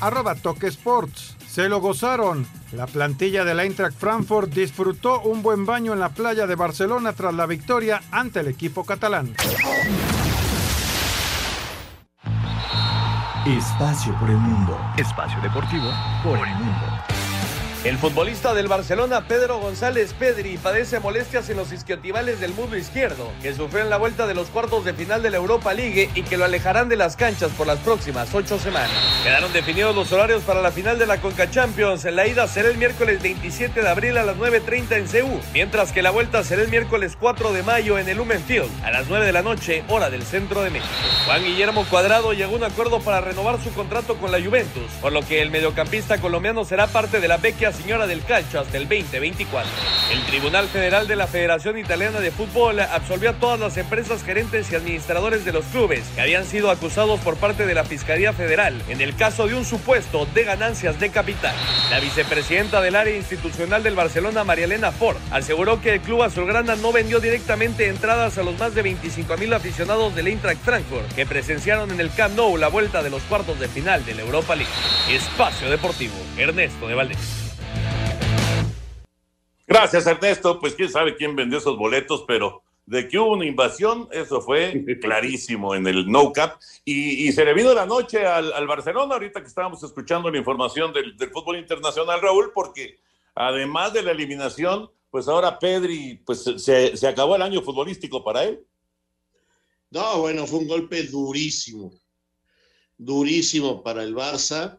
[0.00, 1.36] Arroba Toque Sports.
[1.46, 2.46] Se lo gozaron.
[2.72, 7.34] La plantilla del Eintracht Frankfurt disfrutó un buen baño en la playa de Barcelona tras
[7.34, 9.34] la victoria ante el equipo catalán.
[13.46, 14.80] Espacio por el mundo.
[14.96, 15.90] Espacio deportivo
[16.24, 17.13] por el mundo.
[17.84, 23.30] El futbolista del Barcelona, Pedro González Pedri, padece molestias en los isquiotibiales del muslo izquierdo,
[23.42, 26.22] que sufrió en la vuelta de los cuartos de final de la Europa League y
[26.22, 28.90] que lo alejarán de las canchas por las próximas ocho semanas.
[29.22, 32.04] Quedaron definidos los horarios para la final de la Conca Champions.
[32.04, 36.00] La ida será el miércoles 27 de abril a las 9.30 en Ceú, mientras que
[36.00, 39.26] la vuelta será el miércoles 4 de mayo en el Lumen Field, a las 9
[39.26, 40.88] de la noche, hora del centro de México.
[41.26, 45.12] Juan Guillermo Cuadrado llegó a un acuerdo para renovar su contrato con la Juventus, por
[45.12, 48.88] lo que el mediocampista colombiano será parte de la vecchia señora del calcio hasta el
[48.88, 49.70] 2024.
[50.10, 54.70] El Tribunal Federal de la Federación Italiana de Fútbol absolvió a todas las empresas gerentes
[54.70, 58.80] y administradores de los clubes que habían sido acusados por parte de la Fiscalía Federal
[58.88, 61.54] en el caso de un supuesto de ganancias de capital.
[61.90, 66.76] La vicepresidenta del área institucional del Barcelona, María Elena Ford, aseguró que el club azulgrana
[66.76, 71.26] no vendió directamente entradas a los más de 25 mil aficionados del Eintracht Frankfurt que
[71.26, 74.54] presenciaron en el Camp Nou la vuelta de los cuartos de final de la Europa
[74.54, 74.70] League.
[75.10, 77.43] Espacio Deportivo, Ernesto de Valdés.
[79.74, 80.60] Gracias, Ernesto.
[80.60, 84.84] Pues quién sabe quién vendió esos boletos, pero de que hubo una invasión, eso fue
[85.00, 86.60] clarísimo en el No Cap.
[86.84, 91.16] Y, se le vino la noche al, Barcelona, ahorita que estábamos escuchando la información del,
[91.32, 93.00] fútbol internacional, Raúl, porque
[93.34, 98.44] además de la eliminación, pues ahora Pedri, pues se, se acabó el año futbolístico para
[98.44, 98.64] él.
[99.90, 101.90] No, bueno, fue un golpe durísimo,
[102.96, 104.78] durísimo para el Barça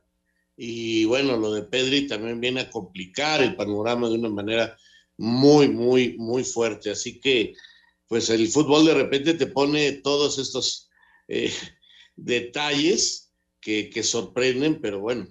[0.55, 4.77] y bueno, lo de Pedri también viene a complicar el panorama de una manera
[5.17, 6.91] muy, muy, muy fuerte.
[6.91, 7.53] Así que,
[8.07, 10.89] pues el fútbol de repente te pone todos estos
[11.27, 11.51] eh,
[12.15, 15.27] detalles que, sorprenden, pero bueno,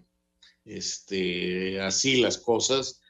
[0.65, 3.01] este, así las cosas.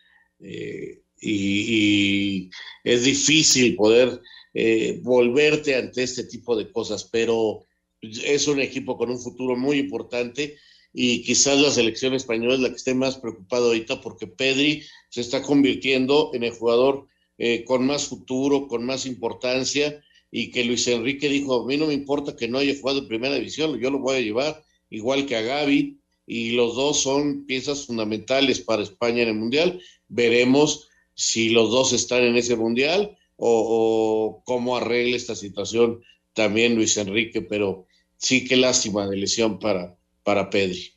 [0.41, 2.51] Eh, y,
[2.83, 4.21] es difícil poder
[4.53, 7.67] eh, volverte ante este tipo de cosas, pero
[8.03, 10.59] es un equipo con un futuro muy importante
[10.93, 15.21] y quizás la selección española es la que esté más preocupada ahorita porque Pedri se
[15.21, 17.07] está convirtiendo en el jugador
[17.39, 21.87] eh, con más futuro, con más importancia y que Luis Enrique dijo, a mí no
[21.87, 25.25] me importa que no haya jugado en primera división, yo lo voy a llevar igual
[25.27, 29.81] que a Gaby y los dos son piezas fundamentales para España en el Mundial.
[30.09, 36.97] Veremos si los dos están en ese Mundial o, cómo arregle esta situación también Luis
[36.97, 40.91] Enrique, pero sí qué lástima de lesión para, para Pedri.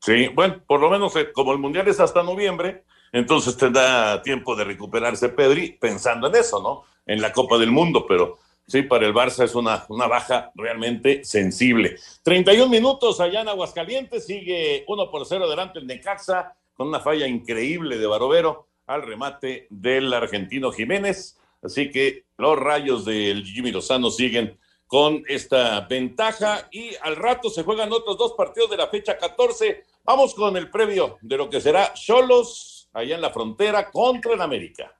[0.00, 2.82] Sí, bueno, por lo menos eh, como el Mundial es hasta noviembre,
[3.12, 6.84] entonces tendrá tiempo de recuperarse Pedri pensando en eso, ¿no?
[7.06, 11.24] En la Copa del Mundo, pero sí, para el Barça es una, una baja realmente
[11.24, 11.96] sensible.
[12.22, 17.26] 31 minutos allá en Aguascalientes, sigue 1 por 0 delante el Necaxa, con una falla
[17.26, 21.38] increíble de Barovero al remate del argentino Jiménez.
[21.62, 27.62] Así que los rayos del Jimmy Lozano siguen con esta ventaja y al rato se
[27.62, 29.84] juegan otros dos partidos de la fecha 14.
[30.02, 34.40] Vamos con el previo de lo que será Cholos allá en la frontera contra el
[34.40, 34.99] América.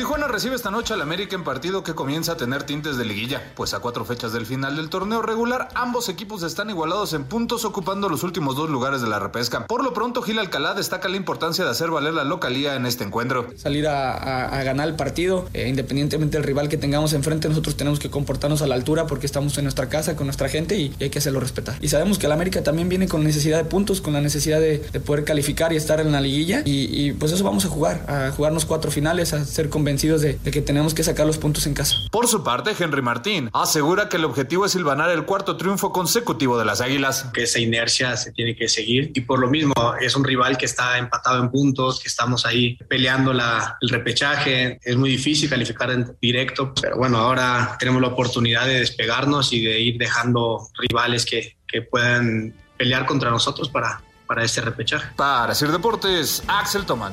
[0.00, 3.52] Tijuana recibe esta noche al América en partido que comienza a tener tintes de liguilla,
[3.54, 7.66] pues a cuatro fechas del final del torneo regular, ambos equipos están igualados en puntos
[7.66, 9.66] ocupando los últimos dos lugares de la repesca.
[9.66, 13.04] Por lo pronto, Gil Alcalá destaca la importancia de hacer valer la localía en este
[13.04, 13.48] encuentro.
[13.56, 18.08] Salir a, ganar el partido, eh, independientemente del rival que tengamos enfrente, nosotros tenemos que
[18.08, 21.18] comportarnos a la altura porque estamos en nuestra casa con nuestra gente y, hay que
[21.18, 21.76] hacerlo respetar.
[21.82, 24.78] Y sabemos que el América también viene con necesidad de puntos, con la necesidad de,
[25.04, 28.64] poder calificar y estar en la liguilla y, pues eso vamos a jugar, a jugarnos
[28.64, 31.96] cuatro finales, a ser convencidos de, de que tenemos que sacar los puntos en casa.
[32.10, 36.58] Por su parte, Henry Martín asegura que el objetivo es silvanar el cuarto triunfo consecutivo
[36.58, 37.26] de las Águilas.
[37.32, 40.66] Que esa inercia se tiene que seguir y por lo mismo es un rival que
[40.66, 44.78] está empatado en puntos, que estamos ahí peleando la, el repechaje.
[44.82, 49.64] Es muy difícil calificar en directo, pero bueno, ahora tenemos la oportunidad de despegarnos y
[49.64, 55.12] de ir dejando rivales que, que puedan pelear contra nosotros para, para este repechaje.
[55.16, 57.12] Para Sir Deportes, Axel Toman.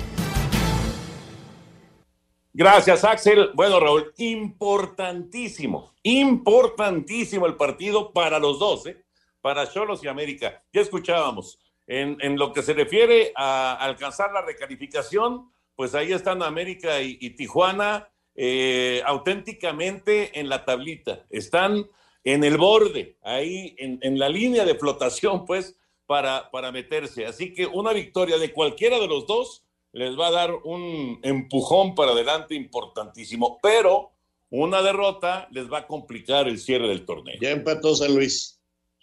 [2.57, 3.51] Gracias, Axel.
[3.53, 9.05] Bueno, Raúl, importantísimo, importantísimo el partido para los dos, ¿eh?
[9.41, 10.63] para Cholos y América.
[10.73, 16.99] Ya escuchábamos, en, lo que se refiere a alcanzar la recalificación, pues ahí están América
[16.99, 21.27] y, Tijuana eh, auténticamente en la tablita.
[21.29, 21.85] Están
[22.23, 27.27] en el borde, ahí en, en la línea de flotación, pues, para meterse.
[27.27, 29.66] Así que una victoria de cualquiera de los dos
[29.97, 34.11] les va a dar un empujón para adelante importantísimo, pero
[34.51, 37.35] una derrota les va a complicar el cierre del torneo.
[37.41, 38.61] Ya empató San Luis.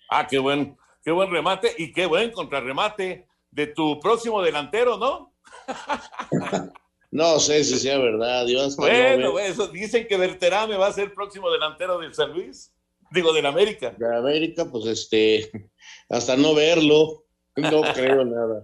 [0.09, 5.35] Ah, qué buen, qué buen remate y qué buen contrarremate de tu próximo delantero, ¿no?
[7.11, 8.77] no sé si sea verdad, Dios.
[8.77, 12.73] Bueno, eso, dicen que Berterame va a ser el próximo delantero del San Luis.
[13.11, 13.95] Digo, del América.
[13.99, 15.51] De América, pues este,
[16.09, 17.24] hasta no verlo,
[17.57, 18.63] no creo nada.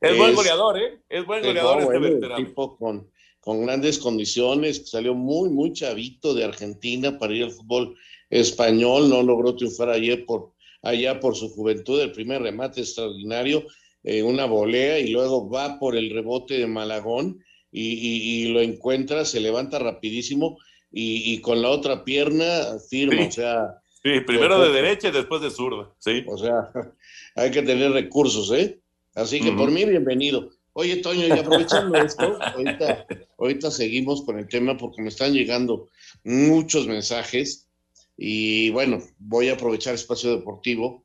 [0.00, 1.00] Es, buen goleador, ¿eh?
[1.08, 2.36] Es buen goleador este veterano.
[2.36, 7.96] tipo con, con grandes condiciones, salió muy, muy chavito de Argentina para ir al fútbol
[8.28, 13.64] español, no logró triunfar ayer por, allá por su juventud, el primer remate extraordinario,
[14.02, 19.40] eh, una volea y luego va por el rebote de Malagón y, lo encuentra, se
[19.40, 20.58] levanta rapidísimo
[20.90, 23.76] y, con la otra pierna firma, o sea...
[24.02, 26.24] Sí, primero de derecha y después de zurda, sí.
[26.26, 26.72] O sea,
[27.34, 28.80] hay que tener recursos, ¿eh?
[29.14, 30.50] Así que por mí, bienvenido.
[30.72, 33.06] Oye, Toño, y aprovechando esto, ahorita,
[33.38, 35.88] ahorita seguimos con el tema porque me están llegando
[36.24, 37.68] muchos mensajes
[38.16, 41.04] y bueno, voy a aprovechar Espacio Deportivo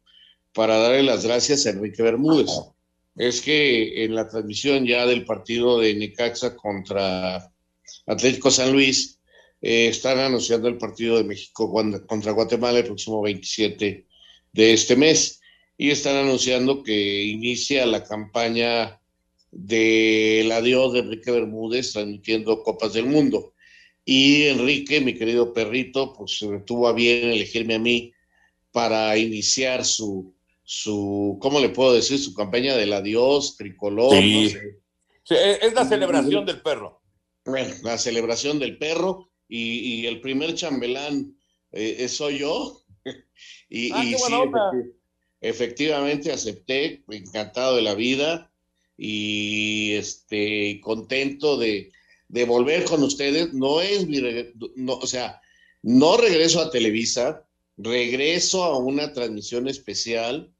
[0.53, 2.51] para darle las gracias a Enrique Bermúdez.
[3.15, 7.51] Es que en la transmisión ya del partido de Necaxa contra
[8.05, 9.19] Atlético San Luis,
[9.61, 11.71] eh, están anunciando el partido de México
[12.07, 14.05] contra Guatemala el próximo 27
[14.51, 15.41] de este mes
[15.77, 19.01] y están anunciando que inicia la campaña
[19.51, 23.53] del adiós de Enrique Bermúdez transmitiendo Copas del Mundo.
[24.03, 28.13] Y Enrique, mi querido perrito, pues tuvo a bien elegirme a mí
[28.71, 32.19] para iniciar su, su, ¿cómo le puedo decir?
[32.19, 34.13] Su campaña del adiós, tricolor.
[34.13, 34.55] Sí.
[35.25, 37.01] es la celebración del perro.
[37.45, 41.37] Bueno, la celebración del perro y, el primer chambelán
[41.71, 42.81] eh, soy yo.
[43.69, 44.15] y, ah, sí,
[45.49, 48.51] efectivamente acepté, encantado de la vida
[48.97, 51.91] y este, contento de,
[52.47, 53.53] volver con ustedes.
[53.53, 54.21] No es mi,
[54.75, 55.41] no, o sea,
[55.83, 57.45] no regreso a Televisa,
[57.77, 60.51] regreso a una transmisión especial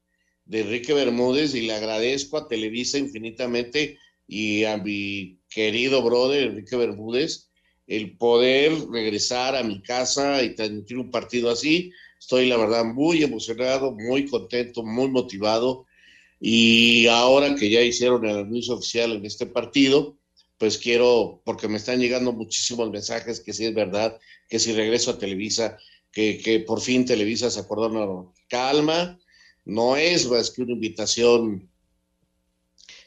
[0.44, 6.76] de Enrique Bermúdez y le agradezco a Televisa infinitamente y a mi querido brother Enrique
[6.76, 7.46] Bermúdez
[7.86, 11.92] el poder regresar a mi casa y transmitir un partido así.
[12.18, 15.86] Estoy, la verdad, muy emocionado, muy contento, muy motivado.
[16.40, 20.18] Y ahora que ya hicieron el anuncio oficial en este partido,
[20.58, 25.10] pues quiero, porque me están llegando muchísimos mensajes que sí es verdad, que si regreso
[25.10, 25.78] a Televisa,
[26.12, 29.18] que, que por fin Televisa se acordó, no, calma,
[29.64, 31.70] no es más que una invitación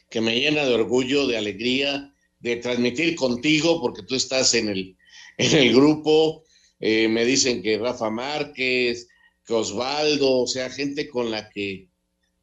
[0.08, 4.96] que me llena de orgullo, de alegría, de transmitir contigo, porque tú estás en el,
[5.38, 6.44] en el grupo,
[6.80, 9.08] eh, me dicen que Rafa Márquez,
[9.44, 11.88] que Osvaldo, o sea, gente con la que,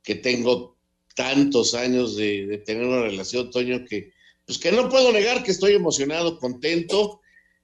[0.03, 0.77] que tengo
[1.15, 4.11] tantos años de, tener una relación, Toño, que
[4.45, 7.19] pues que no puedo negar que estoy emocionado, contento.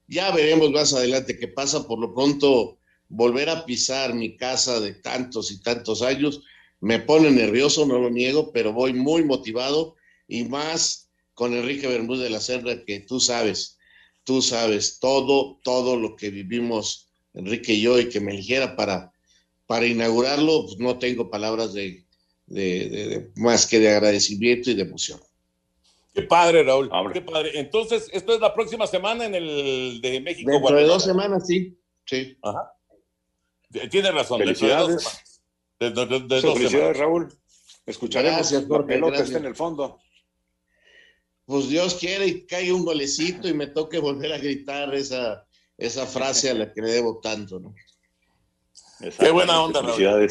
[0.08, 1.88] Ya veremos más adelante qué pasa.
[1.88, 6.42] Por lo pronto, volver a pisar mi casa de tantos y tantos años
[6.82, 9.96] me pone nervioso, no lo niego, pero voy muy motivado
[10.28, 13.73] y más con Enrique Bermúdez de la Serra, que tú sabes,
[14.24, 19.12] tú sabes todo, todo lo que vivimos Enrique y yo y que me eligiera para,
[19.66, 22.06] para inaugurarlo, pues no tengo palabras de,
[22.46, 25.20] de, más que de agradecimiento y de emoción.
[26.14, 26.92] Qué padre, Raúl.
[27.12, 27.52] Qué padre.
[27.56, 30.52] Entonces, esto es la próxima semana en el de México.
[30.52, 31.76] Dentro de dos semanas, sí.
[32.06, 32.38] Sí.
[32.44, 32.74] Ajá.
[33.90, 34.40] Tiene razón.
[34.40, 35.40] Felicidades.
[35.80, 36.54] De dos semanas.
[36.54, 37.34] Felicidades, Raúl.
[37.88, 38.38] Escucharemos.
[38.38, 40.00] Gracias, La pelota está en el fondo.
[41.45, 45.45] Pues Dios quiere y caiga un golecito y me toque volver a gritar esa,
[45.77, 47.73] esa frase a la que le debo tanto, ¿no?
[49.19, 50.29] Qué buena onda, Raúl.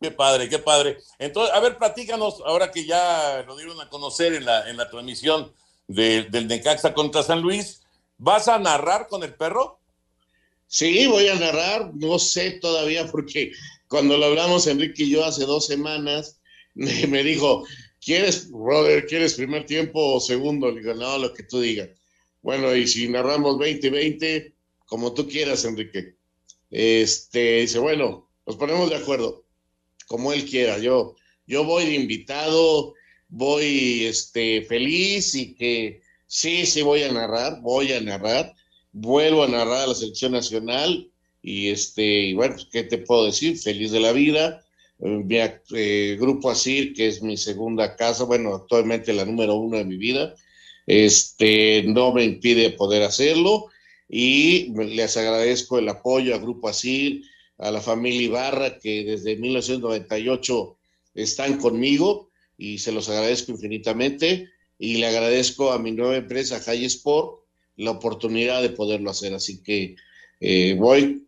[0.00, 0.98] Qué padre, qué padre.
[1.18, 4.88] Entonces, a ver, platícanos, ahora que ya lo dieron a conocer en la, en la
[4.88, 5.52] transmisión
[5.88, 7.82] del Necaxa contra San Luis,
[8.16, 9.78] ¿vas a narrar con el perro?
[10.66, 13.52] Sí, voy a narrar, no sé todavía porque
[13.88, 16.40] cuando lo hablamos Enrique y yo hace dos semanas,
[16.74, 17.64] me, dijo,
[18.00, 20.70] ¿quieres, brother, quieres primer tiempo o segundo?
[20.70, 21.90] Le digo, no, lo que tú digas.
[22.42, 24.52] Bueno, y si narramos 20-20,
[24.86, 26.14] como tú quieras, Enrique.
[26.70, 29.44] Este, dice, bueno, nos ponemos de acuerdo
[30.06, 30.78] como él quiera.
[30.78, 32.94] Yo, yo voy de invitado,
[33.28, 38.54] voy este, feliz y que sí, sí voy a narrar, voy a narrar,
[38.92, 41.10] vuelvo a narrar a la selección nacional
[41.42, 43.58] y este, y bueno, ¿qué te puedo decir?
[43.58, 44.64] Feliz de la vida.
[44.98, 49.84] Mi eh, Grupo Asir, que es mi segunda casa, bueno, actualmente la número uno de
[49.84, 50.34] mi vida,
[50.86, 53.66] este, no me impide poder hacerlo
[54.08, 57.22] y les agradezco el apoyo a Grupo Asir,
[57.58, 60.76] a la familia Ibarra, que desde 1998
[61.14, 64.48] están conmigo y se los agradezco infinitamente.
[64.78, 67.44] Y le agradezco a mi nueva empresa, High Sport,
[67.76, 69.34] la oportunidad de poderlo hacer.
[69.34, 69.96] Así que
[70.40, 71.27] eh, voy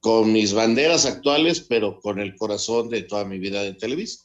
[0.00, 4.24] con mis banderas actuales, pero con el corazón de toda mi vida de Televisa.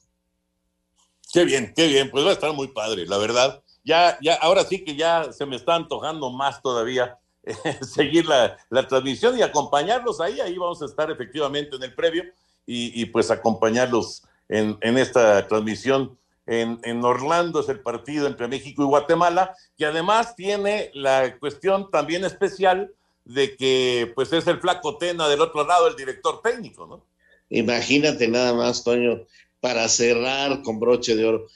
[1.32, 3.63] Qué bien, qué bien, pues va a estar muy padre, la verdad.
[3.84, 7.17] Ya, ya, ahora sí que ya se me está antojando más todavía
[7.82, 8.57] seguir la,
[8.88, 10.39] transmisión y acompañarlos ahí.
[10.39, 12.24] Ahí vamos a estar efectivamente en el previo
[12.65, 16.17] y, pues acompañarlos en, esta transmisión.
[16.45, 21.89] En, en, Orlando es el partido entre México y Guatemala, que además tiene la cuestión
[21.89, 22.93] también especial
[23.26, 27.07] de que pues es el flaco Tena del otro lado, el director técnico, ¿no?
[27.49, 29.26] Imagínate nada más, Toño,
[29.59, 31.47] para cerrar con broche de oro.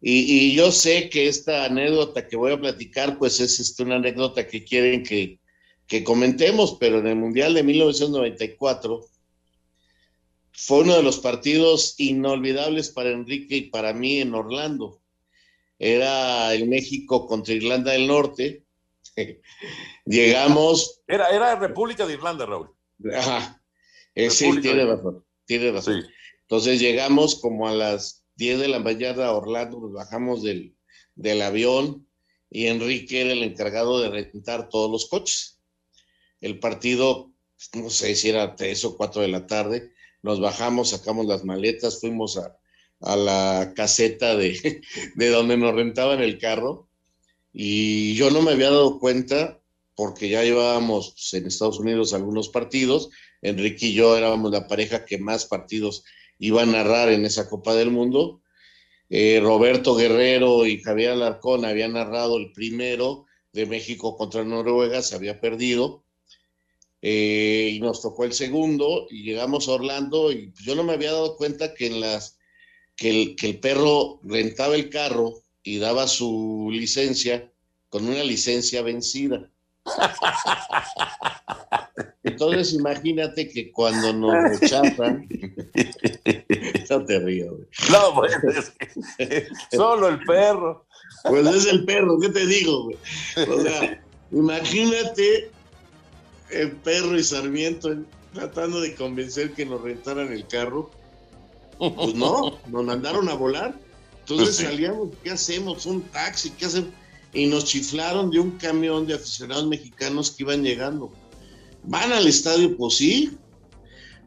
[0.00, 4.46] Y, yo sé que esta anécdota que voy a platicar, pues es este, una anécdota
[4.46, 5.40] que quieren que,
[5.86, 9.06] que comentemos, pero en el Mundial de 1994
[10.52, 15.00] fue uno de los partidos inolvidables para Enrique y para mí en Orlando.
[15.78, 18.64] Era el México contra Irlanda del Norte.
[20.04, 21.02] Llegamos.
[21.06, 22.70] Era, era República de Irlanda, Raúl.
[23.14, 23.62] Ajá.
[24.14, 25.24] Eh, sí, tiene razón.
[25.44, 26.04] Tiene razón.
[26.42, 30.76] Entonces llegamos como a las 10 de la mañana a Orlando, nos bajamos del,
[31.14, 32.06] del avión
[32.50, 35.60] y Enrique era el encargado de rentar todos los coches.
[36.40, 37.32] El partido,
[37.74, 39.92] no sé si era 3 o 4 de la tarde,
[40.22, 42.56] nos bajamos, sacamos las maletas, fuimos a,
[43.00, 44.82] a la caseta de,
[45.16, 46.85] de donde nos rentaban el carro
[47.58, 49.62] y yo no me había dado cuenta
[49.94, 53.08] porque ya llevábamos en Estados Unidos algunos partidos,
[53.40, 56.04] Enrique y yo éramos la pareja que más partidos
[56.38, 58.42] iba a narrar en esa Copa del Mundo.
[59.08, 65.14] Eh, Roberto Guerrero y Javier Alarcón habían narrado el primero de México contra Noruega, se
[65.14, 66.04] había perdido.
[67.00, 71.12] Eh, y nos tocó el segundo y llegamos a Orlando y yo no me había
[71.12, 72.38] dado cuenta que en las
[72.96, 77.50] que el, que el perro rentaba el carro y daba su licencia
[77.88, 79.50] con una licencia vencida.
[82.22, 85.28] Entonces imagínate que cuando nos rechazan,
[86.90, 87.58] no te río.
[87.90, 88.72] No, pues
[89.72, 90.86] solo el perro.
[91.24, 92.84] Pues es el perro, ¿qué te digo?
[92.84, 92.98] Güey?
[93.48, 95.50] O sea, imagínate
[96.50, 97.92] el perro y Sarmiento
[98.32, 100.92] tratando de convencer que nos rentaran el carro.
[101.78, 103.85] Pues no, nos mandaron a volar.
[104.28, 105.86] Entonces pues salíamos, ¿qué hacemos?
[105.86, 106.90] Un taxi, ¿qué hacemos?
[107.32, 111.12] Y nos chiflaron de un camión de aficionados mexicanos que iban llegando.
[111.84, 112.76] ¿Van al estadio?
[112.76, 113.38] Pues sí.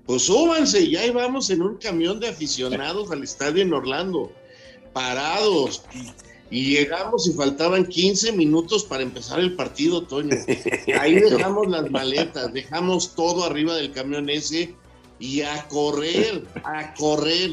[0.05, 4.31] Pues súbanse, ya íbamos en un camión de aficionados al estadio en Orlando,
[4.93, 5.83] parados.
[6.49, 10.35] Y, llegamos y faltaban 15 minutos para empezar el partido, Toño.
[10.97, 14.73] Ahí dejamos las maletas, dejamos todo arriba del camión ese
[15.19, 17.51] y a correr, a correr.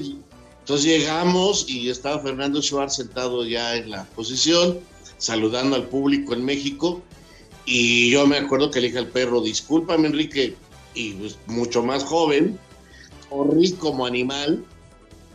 [0.67, 4.81] Entonces llegamos y estaba Fernando Schwartz sentado ya en la posición,
[5.17, 7.03] saludando al público en México
[7.65, 10.57] y yo me acuerdo que le dije al perro, discúlpame Enrique,
[10.93, 12.59] y pues, mucho más joven,
[13.29, 14.65] corrí como animal,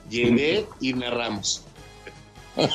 [0.10, 1.64] llegué y narramos.
[2.58, 2.68] Qué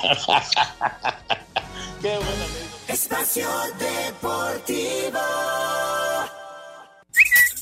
[2.08, 2.46] buena
[2.88, 3.48] Espacio
[3.78, 5.20] Deportivo.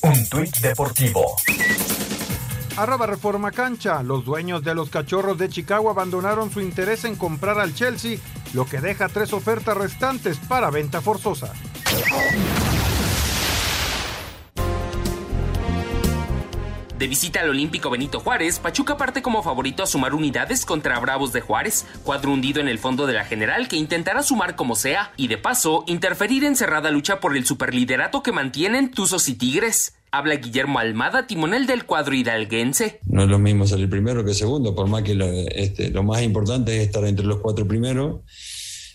[0.03, 1.35] Un tuit deportivo.
[2.77, 4.03] Arroba Reforma Cancha.
[4.03, 8.19] Los dueños de los cachorros de Chicago abandonaron su interés en comprar al Chelsea,
[8.53, 11.53] lo que deja tres ofertas restantes para venta forzosa.
[16.99, 21.33] De visita al Olímpico Benito Juárez, Pachuca parte como favorito a sumar unidades contra Bravos
[21.33, 25.13] de Juárez, cuadro hundido en el fondo de la general que intentará sumar como sea
[25.17, 29.95] y de paso interferir en cerrada lucha por el superliderato que mantienen Tuzos y Tigres.
[30.17, 33.01] Habla Guillermo Almada, timonel del cuadro hidalguense.
[33.07, 36.23] No es lo mismo salir primero que segundo, por más que lo, este, lo más
[36.23, 38.21] importante es estar entre los cuatro primeros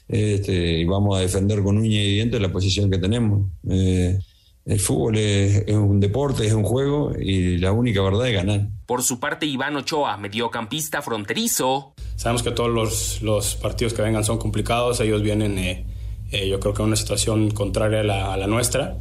[0.07, 3.49] este, y vamos a defender con uña y dientes la posición que tenemos.
[3.70, 4.17] Eh,
[4.65, 8.67] el fútbol es, un deporte, es un juego y la única verdad es ganar.
[8.86, 11.95] Por su parte, Iván Ochoa, mediocampista fronterizo.
[12.15, 15.86] Sabemos que todos los, los partidos que vengan son complicados, ellos vienen eh,
[16.32, 18.97] eh, yo creo que en una situación contraria a la, a la, nuestra,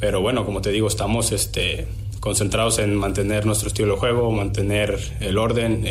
[0.00, 1.86] pero bueno, como te digo, estamos este,
[2.20, 5.82] concentrados en mantener nuestro estilo de juego, mantener el orden.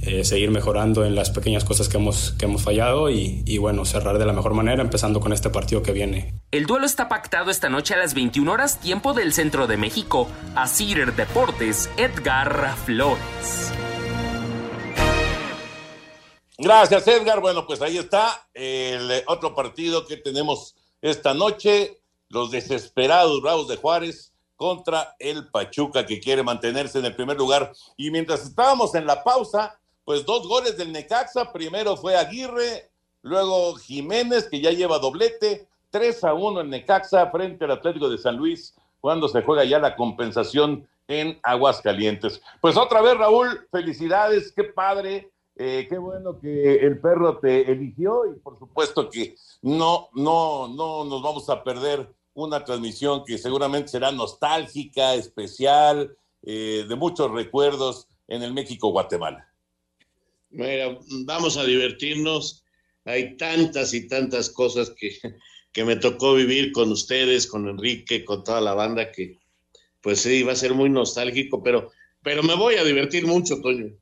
[0.00, 4.16] Eh, seguir mejorando en las pequeñas cosas que hemos, que hemos fallado y, bueno, cerrar
[4.16, 6.32] de la mejor manera, empezando con este partido que viene.
[6.52, 10.28] El duelo está pactado esta noche a las 21 horas, tiempo del centro de México.
[10.54, 13.72] A Cider Deportes, Edgar Flores.
[16.56, 17.40] Gracias, Edgar.
[17.40, 21.98] Bueno, pues ahí está el otro partido que tenemos esta noche.
[22.30, 27.72] Los desesperados Bravos de Juárez contra el Pachuca que quiere mantenerse en el primer lugar.
[27.96, 31.52] Y mientras estábamos en la pausa, pues dos goles del Necaxa.
[31.52, 32.90] Primero fue Aguirre,
[33.22, 35.68] luego Jiménez, que ya lleva doblete.
[35.90, 39.78] 3 a 1 en Necaxa frente al Atlético de San Luis, cuando se juega ya
[39.78, 42.42] la compensación en Aguascalientes.
[42.60, 45.30] Pues otra vez, Raúl, felicidades, qué padre.
[45.60, 51.04] Eh, qué bueno que el perro te eligió y por supuesto que no, no, no
[51.04, 52.08] nos vamos a perder
[52.38, 59.52] una transmisión que seguramente será nostálgica, especial, eh, de muchos recuerdos en el México-Guatemala.
[60.50, 62.64] Mira, vamos a divertirnos.
[63.04, 65.18] Hay tantas y tantas cosas que,
[65.72, 69.38] que me tocó vivir con ustedes, con Enrique, con toda la banda, que
[70.00, 71.90] pues sí, va a ser muy nostálgico, pero,
[72.22, 73.92] pero me voy a divertir mucho, Toño.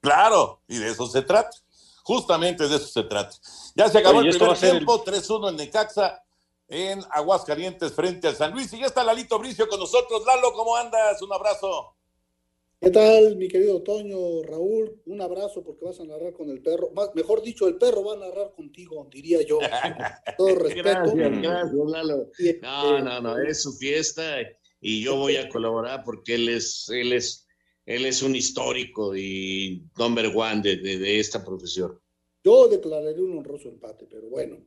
[0.00, 1.56] Claro, y de eso se trata.
[2.04, 3.36] Justamente de eso se trata.
[3.74, 6.22] Ya se acabó el primer tiempo, 3-1 en Necaxa,
[6.72, 8.72] en Aguascalientes frente al San Luis.
[8.72, 10.24] Y ya está Lalito Bricio con nosotros.
[10.26, 11.20] Lalo, ¿cómo andas?
[11.20, 11.96] Un abrazo.
[12.80, 15.00] ¿Qué tal, mi querido Toño, Raúl?
[15.06, 16.90] Un abrazo porque vas a narrar con el perro.
[17.14, 19.58] mejor dicho, el perro va a narrar contigo, diría yo.
[20.38, 21.14] Todo respeto.
[21.14, 22.30] Gracias, gracias, Lalo.
[22.62, 24.38] No, no, no, es su fiesta
[24.80, 27.46] y yo voy a colaborar porque él es, él es,
[27.86, 32.00] él es un histórico y number one de, de, esta profesión.
[32.42, 34.58] Yo declararé un honroso empate, pero bueno.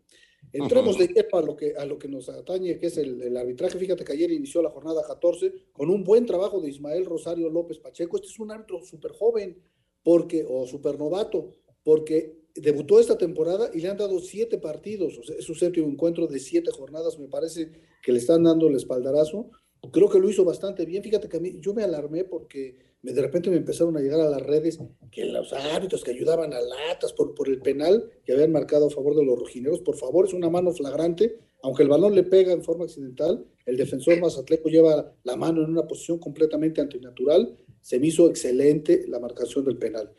[0.51, 3.77] Entremos de lleno a lo que, a lo que nos atañe, que es el, arbitraje.
[3.77, 7.79] Fíjate que ayer inició la jornada 14 con un buen trabajo de Ismael Rosario López
[7.79, 8.17] Pacheco.
[8.17, 9.61] Este es un árbitro súper joven
[10.03, 11.51] porque, o súper novato,
[11.83, 15.17] porque debutó esta temporada y le han dado siete partidos.
[15.17, 17.19] O sea, es su séptimo encuentro de siete jornadas.
[17.19, 17.71] Me parece
[18.01, 19.51] que le están dando el espaldarazo.
[19.91, 21.03] Creo que lo hizo bastante bien.
[21.03, 24.29] Fíjate que a mí, yo me alarmé porque de repente me empezaron a llegar a
[24.29, 24.79] las redes
[25.11, 28.89] que los árbitros que ayudaban a latas por, por el penal que habían marcado a
[28.89, 32.51] favor de los rojineros, por favor, es una mano flagrante, aunque el balón le pega
[32.51, 37.99] en forma accidental, el defensor mazatleco lleva la mano en una posición completamente antinatural, se
[37.99, 40.11] me hizo excelente la marcación del penal.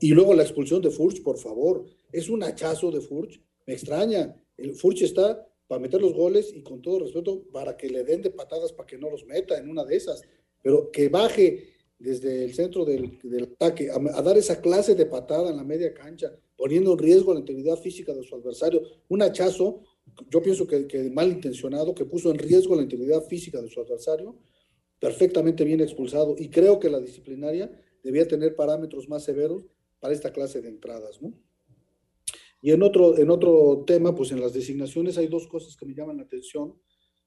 [0.00, 4.36] Y luego la expulsión de Furch, por favor, es un hachazo de Furch, me extraña,
[4.56, 8.22] el Furch está para meter los goles y con todo respeto para que le den
[8.22, 10.22] de patadas para que no los meta en una de esas,
[10.62, 11.73] pero que baje
[12.04, 13.18] desde el centro del,
[13.54, 17.40] ataque a, dar esa clase de patada en la media cancha, poniendo en riesgo la
[17.40, 19.80] integridad física de su adversario, un hachazo,
[20.30, 24.36] yo pienso que, que malintencionado, que puso en riesgo la integridad física de su adversario,
[25.00, 27.70] perfectamente bien expulsado, y creo que la disciplinaria
[28.02, 29.64] debía tener parámetros más severos
[29.98, 31.32] para esta clase de entradas, ¿no?
[32.60, 35.94] Y en otro, en otro tema, pues en las designaciones hay dos cosas que me
[35.94, 36.74] llaman la atención.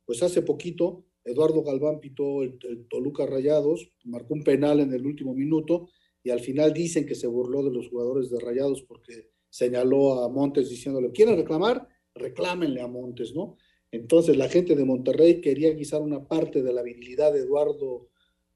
[0.04, 2.58] Pues hace poquito Eduardo Galván pitó el,
[2.90, 5.90] Toluca Rayados, marcó un penal en el último minuto
[6.24, 10.30] y al final dicen que se burló de los jugadores de Rayados porque señaló a
[10.30, 11.88] Montes diciéndole, ¿quieren reclamar?
[12.16, 13.58] Reclámenle a Montes, ¿no?
[13.92, 18.08] Entonces la gente de Monterrey quería guisar una parte de la virilidad de Eduardo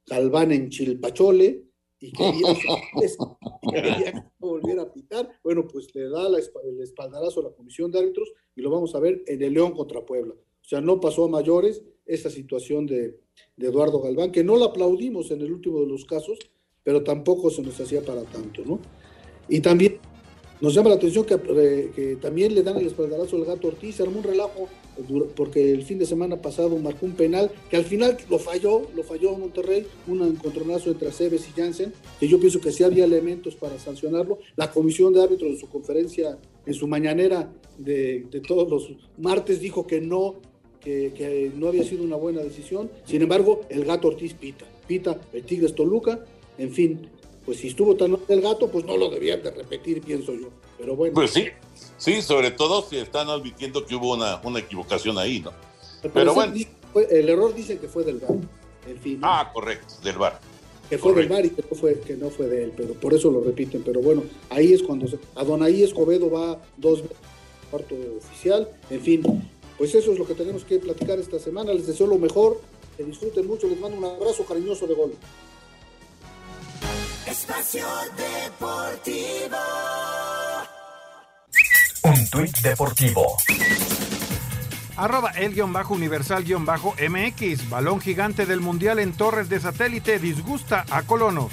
[0.05, 1.63] Galván en Chilpachole
[1.99, 2.53] y quería,
[3.69, 5.29] que volviera a pitar.
[5.43, 8.99] Bueno, pues le da el espaldarazo a la comisión de árbitros y lo vamos a
[8.99, 10.33] ver en el León contra Puebla.
[10.33, 13.15] O sea, no pasó a mayores esta situación de,
[13.57, 16.39] Eduardo Galván, que no la aplaudimos en el último de los casos,
[16.83, 18.79] pero tampoco se nos hacía para tanto, ¿no?
[19.47, 19.99] Y también
[20.59, 21.37] nos llama la atención que,
[21.95, 24.67] que, también le dan el espaldarazo al gato Ortiz, armó un relajo
[25.35, 29.03] porque el fin de semana pasado marcó un penal que al final lo falló, lo
[29.03, 33.55] falló Monterrey, un encontronazo entre Aceves y Jansen, que yo pienso que sí había elementos
[33.55, 34.39] para sancionarlo.
[34.55, 39.87] La comisión de árbitros en su conferencia, en su mañanera de todos los martes, dijo
[39.87, 40.41] que no,
[40.83, 42.89] que, que, no había sido una buena decisión.
[43.05, 46.25] Sin embargo, el gato Ortiz pita, pita el Tigres Toluca,
[46.57, 47.09] en fin,
[47.45, 50.49] pues si estuvo tan el gato, pues no lo debían de repetir, pienso yo.
[50.77, 51.13] Pero bueno.
[51.13, 51.47] Pues sí,
[51.97, 55.51] sí, sobre todo si están admitiendo que hubo una, una equivocación ahí, ¿no?
[56.13, 56.53] Pero, bueno.
[57.09, 58.37] el error dice que fue del VAR,
[58.87, 59.19] en fin.
[59.21, 60.39] Ah, correcto, del VAR.
[60.89, 63.13] Que fue del VAR y que no fue, que no fue de él, pero por
[63.13, 63.83] eso lo repiten.
[63.83, 67.17] Pero bueno, ahí es cuando se, Adonai Escobedo va dos veces
[67.71, 69.23] cuarto oficial, en fin,
[69.81, 71.73] pues eso es lo que tenemos que platicar esta semana.
[71.73, 72.61] Les deseo lo mejor,
[72.95, 75.15] que disfruten mucho, les mando un abrazo cariñoso de gol.
[77.25, 79.57] Espacio Deportivo.
[82.03, 83.37] Un tuit deportivo.
[84.97, 87.67] Arroba el guion bajo universal guion bajo MX.
[87.67, 91.51] Balón gigante del mundial en torres de satélite disgusta a colonos.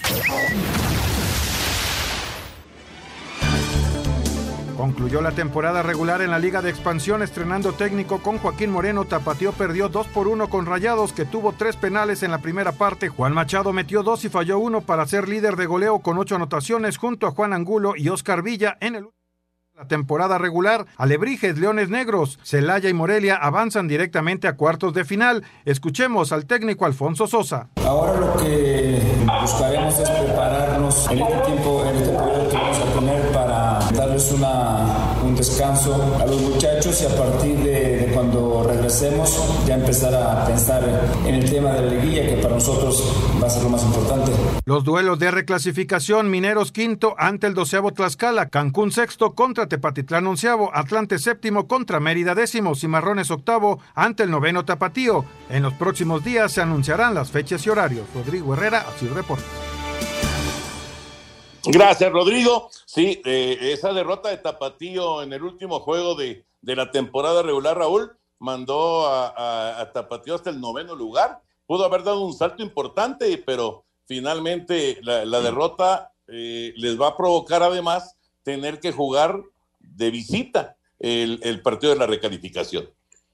[4.78, 9.06] Concluyó la temporada regular en la Liga de Expansión estrenando técnico con Joaquín Moreno.
[9.06, 13.08] Tapatío perdió 2 por 1 con Rayados, que tuvo tres penales en la primera parte.
[13.08, 16.96] Juan Machado metió dos y falló uno para ser líder de goleo con ocho anotaciones
[16.96, 19.08] junto a Juan Angulo y Oscar Villa en el
[19.78, 25.44] la temporada regular, Alebrijes, Leones Negros, Celaya y Morelia avanzan directamente a cuartos de final.
[25.64, 27.68] Escuchemos al técnico Alfonso Sosa.
[27.84, 29.00] Ahora lo que
[29.40, 32.37] buscaremos es prepararnos en este tiempo, en este periodo
[34.18, 40.14] darles una, un descanso a los muchachos y a partir de, cuando regresemos ya empezar
[40.14, 40.82] a pensar
[41.24, 43.02] en el tema de la liguilla que para nosotros
[43.42, 44.32] va a ser lo más importante.
[44.64, 50.70] Los duelos de reclasificación, Mineros quinto ante el doceavo Tlaxcala, Cancún sexto contra Tepatitlán onceavo,
[50.74, 55.24] Atlante séptimo contra Mérida décimo, Cimarrones octavo ante el noveno Tapatío.
[55.48, 58.06] En los próximos días se anunciarán las fechas y horarios.
[58.14, 59.44] Rodrigo Herrera, así reporta.
[61.70, 62.70] Gracias, Rodrigo.
[62.86, 68.10] Sí, eh, esa derrota de Tapatío en el último juego de, la temporada regular, Raúl,
[68.38, 71.42] mandó a, Tapatío hasta el noveno lugar.
[71.66, 77.62] Pudo haber dado un salto importante, pero finalmente la, derrota eh, les va a provocar
[77.62, 79.38] además tener que jugar
[79.78, 82.88] de visita el, partido de la recalificación.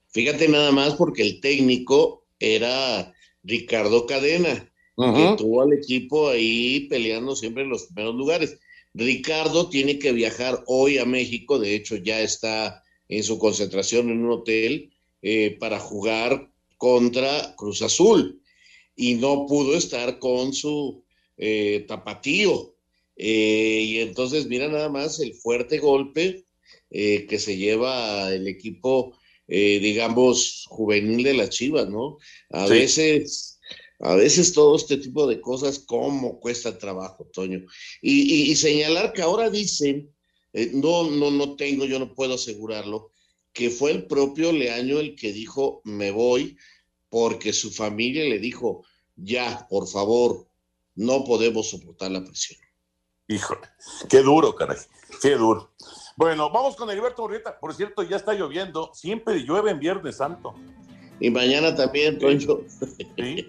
[0.09, 3.13] Fíjate nada más porque el técnico era
[3.45, 8.59] Ricardo Cadena que tuvo al equipo ahí peleando siempre en los primeros lugares.
[8.95, 14.25] Ricardo tiene que viajar hoy a México, de hecho ya está en su concentración en
[14.25, 14.93] un hotel
[15.23, 18.41] eh, para jugar contra Cruz Azul
[18.95, 21.03] y no pudo estar con su
[21.37, 22.75] eh, tapatío.
[23.17, 26.45] Eh, y entonces mira nada más el fuerte golpe
[26.91, 29.19] que se lleva el equipo,
[29.49, 32.19] digamos, juvenil de las Chivas, ¿no?
[32.51, 33.54] A veces
[34.05, 37.65] a veces todo este tipo de cosas, ¿cómo cuesta trabajo, Toño?
[38.03, 40.15] Y, señalar que ahora dicen,
[40.53, 43.13] eh, no, no, no tengo, yo no puedo asegurarlo,
[43.55, 46.59] que fue el propio Leaño el que dijo, me voy,
[47.09, 48.85] porque su familia le dijo,
[49.17, 50.49] ya, por favor,
[50.95, 52.61] no podemos soportar la presión.
[53.27, 53.63] Híjole,
[54.11, 54.77] qué duro, caray,
[55.23, 55.73] qué duro.
[56.17, 57.59] Bueno, vamos con Heriberto Urrieta.
[57.59, 58.91] Por cierto, ya está lloviendo.
[58.93, 60.55] Siempre llueve en Viernes Santo.
[61.21, 62.59] Y mañana también, Toño.
[63.17, 63.47] Sí.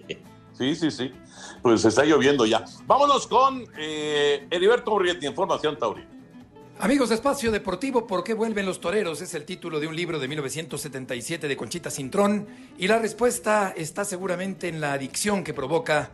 [0.56, 1.12] Sí, sí, sí.
[1.62, 2.64] Pues está lloviendo ya.
[2.86, 6.04] Vámonos con eh, Heriberto Urrieta, Información Tauri.
[6.78, 9.22] Amigos de Espacio Deportivo, ¿por qué vuelven los toreros?
[9.22, 12.46] Es el título de un libro de 1977 de Conchita Cintrón
[12.76, 16.10] y la respuesta está seguramente en la adicción que provoca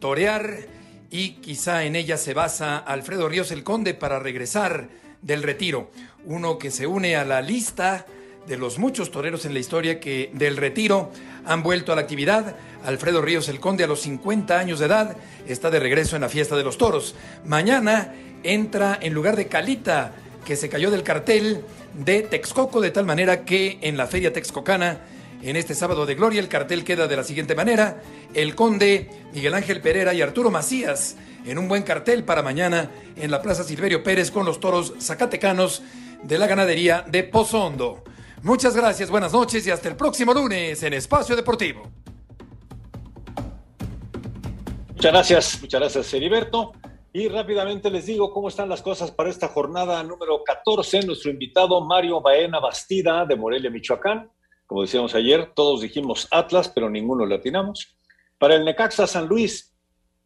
[0.00, 0.66] torear
[1.10, 4.88] y quizá en ella se basa Alfredo Ríos el Conde para regresar
[5.22, 5.92] del retiro,
[6.24, 8.04] uno que se une a la lista
[8.50, 11.12] de los muchos toreros en la historia que del retiro
[11.46, 12.56] han vuelto a la actividad.
[12.84, 16.28] Alfredo Ríos el Conde a los 50 años de edad está de regreso en la
[16.28, 17.14] fiesta de los toros.
[17.44, 21.62] Mañana entra en lugar de Calita, que se cayó del cartel
[21.94, 24.98] de Texcoco, de tal manera que en la feria texcocana,
[25.42, 28.02] en este sábado de gloria, el cartel queda de la siguiente manera.
[28.34, 31.14] El Conde, Miguel Ángel Pereira y Arturo Macías
[31.46, 35.82] en un buen cartel para mañana en la Plaza Silverio Pérez con los toros zacatecanos
[36.24, 38.02] de la ganadería de Pozondo.
[38.42, 41.82] Muchas gracias, buenas noches y hasta el próximo lunes en Espacio Deportivo.
[44.94, 46.72] Muchas gracias, muchas gracias, Heriberto.
[47.12, 51.04] Y rápidamente les digo cómo están las cosas para esta jornada número 14.
[51.04, 54.30] Nuestro invitado Mario Baena Bastida de Morelia, Michoacán.
[54.66, 57.98] Como decíamos ayer, todos dijimos Atlas, pero ninguno le atinamos.
[58.38, 59.69] Para el Necaxa San Luis,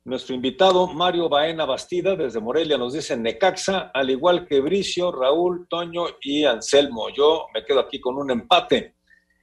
[0.04, 5.66] nuestro invitado Mario Baena Bastida desde Morelia nos dice Necaxa, al igual que Bricio, Raúl,
[5.68, 7.08] Toño y Anselmo.
[7.08, 8.96] Yo me quedo aquí con un empate.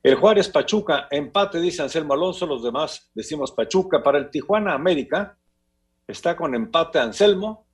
[0.03, 4.03] El Juárez Pachuca, empate, dice Anselmo Alonso, los demás decimos Pachuca.
[4.03, 5.35] Para el Tijuana América,
[6.07, 7.65] está con empate Anselmo.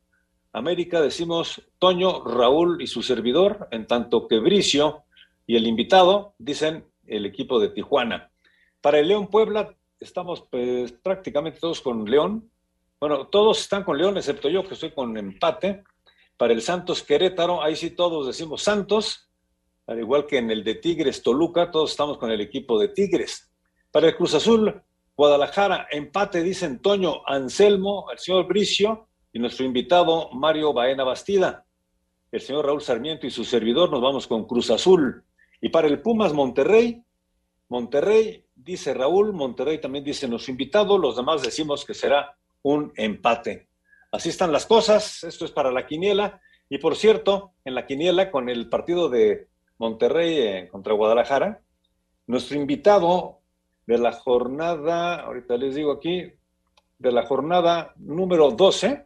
[0.53, 5.03] América decimos Toño, Raúl y su servidor, en tanto que Bricio
[5.45, 8.31] y el invitado dicen el equipo de Tijuana.
[8.79, 12.49] Para el León Puebla, estamos pues, prácticamente todos con León,
[12.99, 15.83] bueno, todos están con León, excepto yo que estoy con empate.
[16.35, 19.29] Para el Santos Querétaro, ahí sí todos decimos Santos,
[19.87, 23.51] al igual que en el de Tigres Toluca, todos estamos con el equipo de Tigres.
[23.91, 24.81] Para el Cruz Azul,
[25.15, 31.65] Guadalajara, empate, dice Antonio Anselmo, el señor Bricio y nuestro invitado Mario Baena Bastida.
[32.31, 35.23] El señor Raúl Sarmiento y su servidor nos vamos con Cruz Azul.
[35.61, 37.03] Y para el Pumas Monterrey,
[37.69, 43.69] Monterrey, dice Raúl, Monterrey también dice nuestro invitado, los demás decimos que será un empate.
[44.11, 46.41] Así están las cosas, esto es para la quiniela.
[46.69, 49.47] Y por cierto, en la quiniela con el partido de
[49.77, 51.61] Monterrey eh, contra Guadalajara,
[52.25, 53.39] nuestro invitado
[53.85, 56.33] de la jornada, ahorita les digo aquí,
[56.99, 59.05] de la jornada número 12,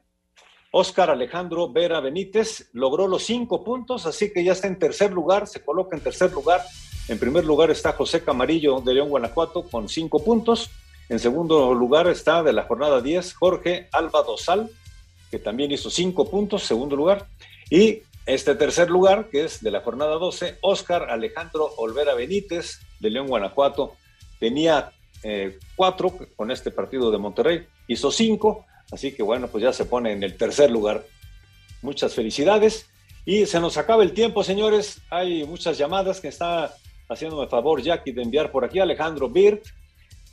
[0.72, 5.48] Óscar Alejandro Vera Benítez, logró los cinco puntos, así que ya está en tercer lugar,
[5.48, 6.62] se coloca en tercer lugar.
[7.10, 10.72] En primer lugar está José Camarillo de León, Guanajuato, con cinco puntos.
[11.12, 14.70] En segundo lugar está de la jornada 10 Jorge Alba Dosal,
[15.30, 17.28] que también hizo cinco puntos, segundo lugar.
[17.70, 23.10] Y este tercer lugar, que es de la jornada 12, Oscar Alejandro Olvera Benítez, de
[23.10, 23.98] León, Guanajuato,
[24.40, 29.74] tenía eh, cuatro con este partido de Monterrey, hizo cinco, así que bueno, pues ya
[29.74, 31.04] se pone en el tercer lugar.
[31.82, 32.88] Muchas felicidades.
[33.26, 35.02] Y se nos acaba el tiempo, señores.
[35.10, 36.74] Hay muchas llamadas que está
[37.10, 38.80] haciéndome favor Jackie de enviar por aquí.
[38.80, 39.66] Alejandro Birt,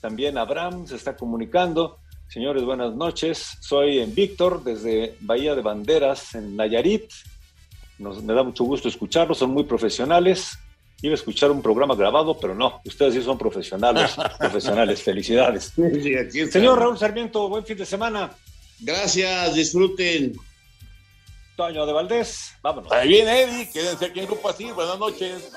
[0.00, 1.98] también Abraham se está comunicando.
[2.28, 3.56] Señores, buenas noches.
[3.60, 7.10] Soy en Víctor, desde Bahía de Banderas, en Nayarit.
[7.98, 10.58] Nos, me da mucho gusto escucharlos, son muy profesionales.
[11.00, 15.02] Iba a escuchar un programa grabado, pero no, ustedes sí son profesionales, profesionales.
[15.02, 15.72] Felicidades.
[16.50, 18.30] Señor Raúl Sarmiento, buen fin de semana.
[18.80, 20.34] Gracias, disfruten.
[21.56, 22.92] Toño de Valdés, vámonos.
[22.92, 25.50] Ahí viene Eddie, quédense aquí en Grupo Así, buenas noches.